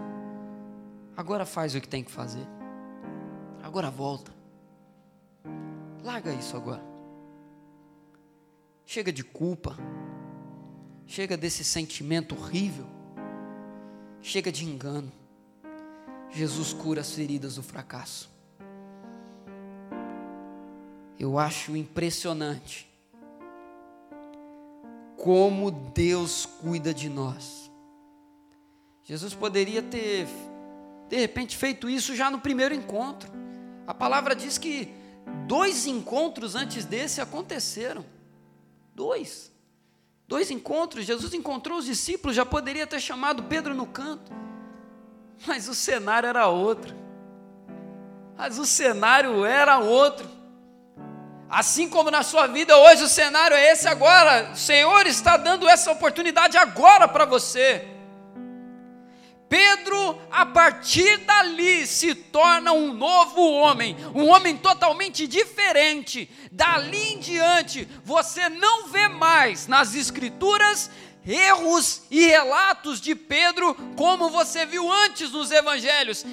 Agora 1.20 1.44
faz 1.44 1.74
o 1.74 1.80
que 1.82 1.86
tem 1.86 2.02
que 2.02 2.10
fazer. 2.10 2.46
Agora 3.62 3.90
volta. 3.90 4.32
Larga 6.02 6.32
isso 6.32 6.56
agora. 6.56 6.82
Chega 8.86 9.12
de 9.12 9.22
culpa. 9.22 9.76
Chega 11.06 11.36
desse 11.36 11.62
sentimento 11.62 12.34
horrível. 12.34 12.86
Chega 14.22 14.50
de 14.50 14.64
engano. 14.64 15.12
Jesus 16.30 16.72
cura 16.72 17.02
as 17.02 17.12
feridas 17.12 17.56
do 17.56 17.62
fracasso. 17.62 18.30
Eu 21.18 21.38
acho 21.38 21.76
impressionante 21.76 22.90
como 25.18 25.70
Deus 25.70 26.46
cuida 26.46 26.94
de 26.94 27.10
nós. 27.10 27.70
Jesus 29.04 29.34
poderia 29.34 29.82
ter 29.82 30.26
de 31.10 31.16
repente 31.16 31.56
feito 31.56 31.90
isso 31.90 32.14
já 32.14 32.30
no 32.30 32.38
primeiro 32.38 32.72
encontro. 32.72 33.28
A 33.84 33.92
palavra 33.92 34.32
diz 34.32 34.56
que 34.56 34.94
dois 35.44 35.84
encontros 35.84 36.54
antes 36.54 36.84
desse 36.84 37.20
aconteceram. 37.20 38.06
Dois. 38.94 39.50
Dois 40.28 40.52
encontros. 40.52 41.04
Jesus 41.04 41.34
encontrou 41.34 41.78
os 41.78 41.86
discípulos, 41.86 42.36
já 42.36 42.46
poderia 42.46 42.86
ter 42.86 43.00
chamado 43.00 43.42
Pedro 43.42 43.74
no 43.74 43.86
canto. 43.86 44.30
Mas 45.48 45.66
o 45.66 45.74
cenário 45.74 46.28
era 46.28 46.46
outro. 46.46 46.94
Mas 48.36 48.56
o 48.56 48.64
cenário 48.64 49.44
era 49.44 49.78
outro. 49.78 50.30
Assim 51.48 51.88
como 51.88 52.08
na 52.08 52.22
sua 52.22 52.46
vida 52.46 52.78
hoje 52.78 53.02
o 53.02 53.08
cenário 53.08 53.56
é 53.56 53.72
esse 53.72 53.88
agora. 53.88 54.52
O 54.52 54.56
Senhor 54.56 55.08
está 55.08 55.36
dando 55.36 55.68
essa 55.68 55.90
oportunidade 55.90 56.56
agora 56.56 57.08
para 57.08 57.24
você. 57.24 57.99
Pedro, 59.50 60.16
a 60.30 60.46
partir 60.46 61.18
dali, 61.18 61.84
se 61.84 62.14
torna 62.14 62.72
um 62.72 62.94
novo 62.94 63.40
homem, 63.50 63.96
um 64.14 64.28
homem 64.28 64.56
totalmente 64.56 65.26
diferente. 65.26 66.30
Dali 66.52 67.14
em 67.14 67.18
diante, 67.18 67.88
você 68.04 68.48
não 68.48 68.86
vê 68.86 69.08
mais 69.08 69.66
nas 69.66 69.96
Escrituras 69.96 70.88
erros 71.26 72.02
e 72.12 72.26
relatos 72.26 73.00
de 73.00 73.16
Pedro 73.16 73.74
como 73.96 74.30
você 74.30 74.64
viu 74.64 74.90
antes 74.90 75.32
nos 75.32 75.50
evangelhos. 75.50 76.24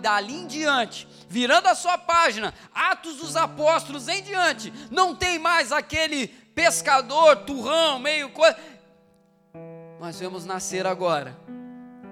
Dali 0.00 0.34
em 0.34 0.46
diante, 0.46 1.06
virando 1.28 1.68
a 1.68 1.74
sua 1.74 1.98
página, 1.98 2.54
Atos 2.74 3.16
dos 3.16 3.36
Apóstolos 3.36 4.08
em 4.08 4.22
diante, 4.22 4.72
não 4.90 5.14
tem 5.14 5.38
mais 5.38 5.72
aquele 5.72 6.26
pescador, 6.26 7.36
turrão, 7.36 7.98
meio 7.98 8.30
coisa. 8.30 8.56
Nós 10.00 10.18
vemos 10.18 10.46
nascer 10.46 10.86
agora 10.86 11.38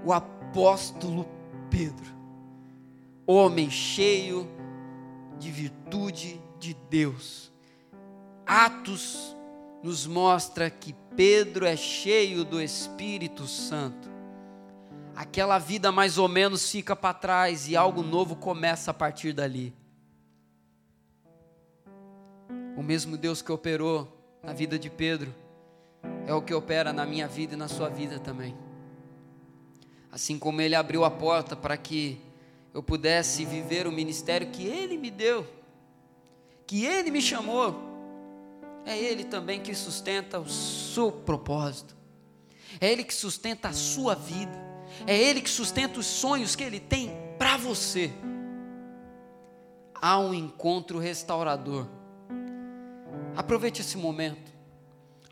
o 0.05 0.13
apóstolo 0.13 0.40
apóstolo 0.51 1.29
Pedro, 1.71 2.13
homem 3.25 3.71
cheio 3.71 4.49
de 5.39 5.49
virtude 5.49 6.41
de 6.59 6.75
Deus. 6.91 7.53
Atos 8.45 9.37
nos 9.81 10.09
mostra 10.09 10.69
que 10.69 10.93
Pedro 11.15 11.65
é 11.65 11.77
cheio 11.77 12.45
do 12.45 12.61
Espírito 12.61 13.47
Santo. 13.47 14.11
Aquela 15.15 15.57
vida 15.59 15.93
mais 15.93 16.19
ou 16.19 16.27
menos 16.27 16.69
fica 16.69 16.97
para 16.97 17.15
trás 17.15 17.69
e 17.69 17.77
algo 17.77 18.03
novo 18.03 18.35
começa 18.35 18.91
a 18.91 18.95
partir 18.95 19.33
dali. 19.33 19.73
O 22.77 22.83
mesmo 22.83 23.17
Deus 23.17 23.41
que 23.41 23.53
operou 23.53 24.09
na 24.43 24.53
vida 24.53 24.77
de 24.77 24.91
Pedro 24.91 25.33
é 26.27 26.35
o 26.35 26.43
que 26.43 26.53
opera 26.53 26.93
na 26.93 27.07
minha 27.07 27.29
vida 27.29 27.55
e 27.55 27.57
na 27.57 27.69
sua 27.69 27.89
vida 27.89 28.19
também. 28.19 28.70
Assim 30.13 30.39
como 30.39 30.61
Ele 30.61 30.75
abriu 30.75 31.05
a 31.05 31.11
porta 31.11 31.55
para 31.55 31.77
que 31.77 32.21
eu 32.75 32.83
pudesse 32.83 33.45
viver 33.45 33.87
o 33.87 33.93
ministério 33.93 34.51
que 34.51 34.65
Ele 34.67 34.97
me 34.97 35.11
deu, 35.11 35.47
que 36.67 36.85
Ele 36.85 37.11
me 37.11 37.21
chamou, 37.21 37.89
é 38.85 38.97
Ele 38.97 39.25
também 39.25 39.61
que 39.61 39.75
sustenta 39.75 40.41
o 40.41 40.49
seu 40.49 41.13
propósito, 41.13 41.97
é 42.81 42.91
Ele 42.91 43.05
que 43.05 43.15
sustenta 43.15 43.69
a 43.69 43.73
sua 43.73 44.15
vida, 44.15 44.59
é 45.07 45.17
Ele 45.17 45.41
que 45.41 45.51
sustenta 45.51 46.01
os 46.01 46.07
sonhos 46.07 46.57
que 46.57 46.65
Ele 46.65 46.81
tem 46.81 47.11
para 47.39 47.57
você. 47.57 48.13
há 50.03 50.19
um 50.19 50.33
encontro 50.33 50.99
restaurador. 50.99 51.87
Aproveite 53.37 53.83
esse 53.83 53.99
momento, 53.99 54.51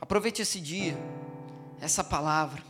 aproveite 0.01 0.43
esse 0.43 0.61
dia, 0.61 0.97
essa 1.81 2.05
palavra. 2.05 2.62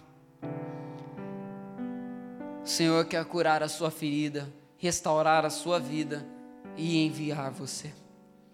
O 2.69 2.71
Senhor 2.71 3.07
quer 3.07 3.25
curar 3.25 3.63
a 3.63 3.69
sua 3.69 3.91
ferida, 3.91 4.47
restaurar 4.77 5.43
a 5.43 5.49
sua 5.49 5.81
vida 5.81 6.23
e 6.77 7.03
enviar 7.03 7.51
você. 7.51 7.91